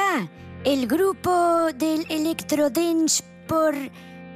el 0.65 0.89
grupo 0.89 1.69
del 1.75 2.05
electrodance 2.09 3.23
por, 3.47 3.75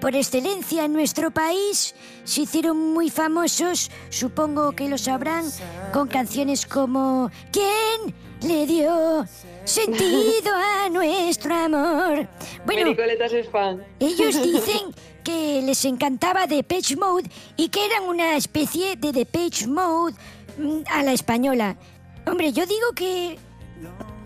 por 0.04 0.14
excelencia 0.14 0.84
en 0.84 0.92
nuestro 0.92 1.30
país. 1.30 1.94
Se 2.24 2.42
hicieron 2.42 2.92
muy 2.92 3.08
famosos, 3.08 3.90
supongo 4.10 4.72
que 4.72 4.86
lo 4.86 4.98
sabrán, 4.98 5.46
con 5.94 6.08
canciones 6.08 6.66
como 6.66 7.30
¿Quién 7.50 8.14
le 8.42 8.66
dio 8.66 9.24
sentido 9.64 10.52
a 10.54 10.90
nuestro 10.90 11.54
amor? 11.54 12.28
Bueno, 12.66 12.90
es 12.90 13.48
fan. 13.48 13.82
ellos 13.98 14.42
dicen 14.42 14.94
que 15.24 15.62
les 15.62 15.82
encantaba 15.86 16.46
Depeche 16.46 16.96
Mode 16.96 17.30
y 17.56 17.70
que 17.70 17.86
eran 17.86 18.02
una 18.02 18.36
especie 18.36 18.96
de 18.96 19.10
Depeche 19.10 19.66
Mode 19.66 20.16
mm, 20.58 20.80
a 20.92 21.02
la 21.02 21.14
española. 21.14 21.78
Hombre, 22.26 22.52
yo 22.52 22.66
digo 22.66 22.92
que 22.94 23.38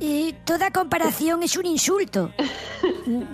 eh, 0.00 0.34
toda 0.44 0.70
comparación 0.70 1.42
es 1.42 1.56
un 1.56 1.66
insulto. 1.66 2.30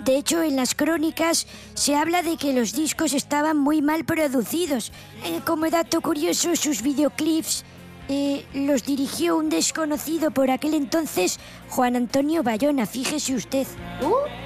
De 0.05 0.17
hecho, 0.17 0.41
en 0.41 0.55
las 0.55 0.75
crónicas 0.75 1.47
se 1.73 1.95
habla 1.95 2.23
de 2.23 2.37
que 2.37 2.53
los 2.53 2.73
discos 2.73 3.13
estaban 3.13 3.57
muy 3.57 3.81
mal 3.81 4.05
producidos. 4.05 4.91
Eh, 5.25 5.41
como 5.45 5.69
dato 5.69 6.01
curioso, 6.01 6.55
sus 6.55 6.81
videoclips 6.81 7.65
eh, 8.07 8.45
los 8.53 8.83
dirigió 8.83 9.35
un 9.37 9.49
desconocido 9.49 10.29
por 10.31 10.51
aquel 10.51 10.75
entonces, 10.75 11.39
Juan 11.69 11.95
Antonio 11.95 12.43
Bayona, 12.43 12.85
fíjese 12.85 13.33
usted. 13.33 13.65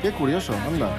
Qué 0.01 0.12
curioso, 0.12 0.53
anda. 0.67 0.95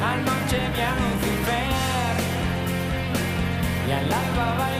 Anoche 0.00 0.58
vi 0.74 0.80
a 0.80 0.94
Lucifer 0.94 1.68
y 3.88 3.90
al 3.90 4.12
alba. 4.12 4.77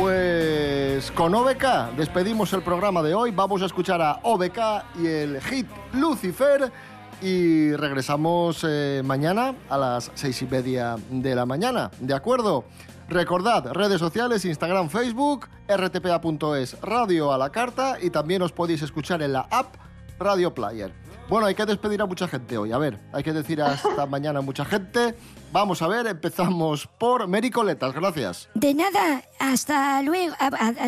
Pues 0.00 1.10
con 1.10 1.34
OBK 1.34 1.94
despedimos 1.94 2.50
el 2.54 2.62
programa 2.62 3.02
de 3.02 3.12
hoy. 3.12 3.32
Vamos 3.32 3.60
a 3.60 3.66
escuchar 3.66 4.00
a 4.00 4.18
OBK 4.22 4.58
y 4.98 5.06
el 5.06 5.40
hit 5.42 5.66
Lucifer. 5.92 6.72
Y 7.20 7.72
regresamos 7.72 8.64
eh, 8.66 9.02
mañana 9.04 9.54
a 9.68 9.76
las 9.76 10.10
seis 10.14 10.40
y 10.40 10.46
media 10.46 10.96
de 11.10 11.34
la 11.34 11.44
mañana. 11.44 11.90
¿De 12.00 12.14
acuerdo? 12.14 12.64
Recordad, 13.10 13.74
redes 13.74 13.98
sociales, 13.98 14.46
Instagram, 14.46 14.88
Facebook, 14.88 15.48
rtpa.es, 15.68 16.80
radio 16.80 17.30
a 17.30 17.36
la 17.36 17.50
carta 17.50 17.98
y 18.00 18.08
también 18.08 18.40
os 18.40 18.52
podéis 18.52 18.80
escuchar 18.80 19.20
en 19.20 19.34
la 19.34 19.48
app 19.50 19.74
Radio 20.18 20.54
Player. 20.54 21.09
Bueno, 21.30 21.46
hay 21.46 21.54
que 21.54 21.64
despedir 21.64 22.02
a 22.02 22.06
mucha 22.06 22.26
gente 22.26 22.58
hoy. 22.58 22.72
A 22.72 22.78
ver, 22.78 22.98
hay 23.12 23.22
que 23.22 23.32
decir 23.32 23.62
hasta 23.62 24.04
mañana 24.08 24.40
a 24.40 24.42
mucha 24.42 24.64
gente. 24.64 25.14
Vamos 25.52 25.80
a 25.80 25.86
ver, 25.86 26.08
empezamos 26.08 26.88
por 26.98 27.28
Mericoletas. 27.28 27.94
Gracias. 27.94 28.48
De 28.54 28.74
nada, 28.74 29.22
hasta 29.38 30.02
luego. 30.02 30.34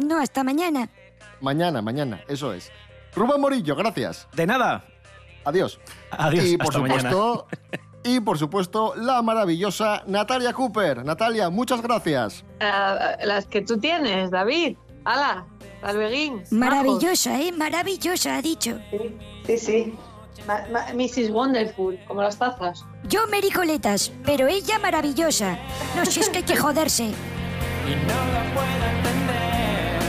no, 0.03 0.19
hasta 0.21 0.43
mañana. 0.43 0.89
Mañana, 1.41 1.81
mañana, 1.81 2.23
eso 2.27 2.53
es. 2.53 2.73
Rubén 3.15 3.41
Morillo, 3.41 3.77
gracias. 3.77 4.27
De 4.35 4.45
nada. 4.45 4.85
Adiós. 5.45 5.79
Adiós, 6.11 6.45
Y 6.45 6.57
por 6.57 6.75
hasta 6.75 6.79
supuesto, 6.81 7.47
y 8.03 8.19
por 8.19 8.37
supuesto, 8.37 8.95
la 8.97 9.23
maravillosa 9.23 10.03
Natalia 10.09 10.53
Cooper. 10.53 11.05
Natalia, 11.05 11.51
muchas 11.51 11.81
gracias. 11.83 12.45
Ah, 12.59 13.17
las 13.23 13.47
que 13.47 13.63
tú 13.63 13.79
tienes, 13.79 14.33
David. 14.33 14.77
¡Hala! 15.05 15.47
Luego. 15.93 16.43
Maravillosa, 16.51 17.41
¿eh? 17.41 17.53
Maravillosa, 17.53 18.37
ha 18.37 18.43
dicho. 18.43 18.79
Sí, 19.47 19.59
sí. 19.59 19.95
Ma 20.47 20.65
Mrs. 20.95 21.31
Wonderful, 21.31 21.99
como 22.07 22.23
las 22.23 22.37
tazas. 22.39 22.85
Yo 23.09 23.27
mericoletas, 23.29 24.11
pero 24.25 24.47
ella 24.49 24.79
maravillosa. 24.79 25.59
No 25.97 26.05
sé, 26.05 26.21
es 26.21 26.29
que 26.31 26.39
hay 26.39 26.45
que 26.45 26.57
joderse. 26.57 27.05
Y 27.05 27.95
no 28.07 28.19
lo 28.35 28.55
puedo 28.55 28.85
entender. 28.97 30.01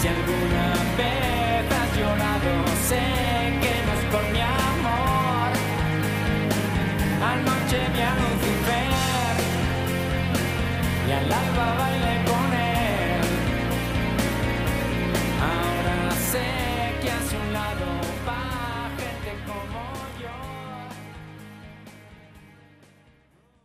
Si 0.00 0.08
alguna 0.08 0.66
vez 0.96 1.72
has 1.72 1.90
llorado, 1.98 2.50
sé 2.88 3.02
que 3.62 3.72
no 3.86 3.92
es 3.98 4.04
por 4.12 4.24
mi 4.32 4.40
amor. 4.40 5.50
Anoche 7.32 7.78
vi 7.94 8.00
a 8.00 8.14
Lucifer 8.14 9.36
y 11.08 11.12
al 11.12 11.32
alba 11.32 11.74
bailé. 11.78 12.07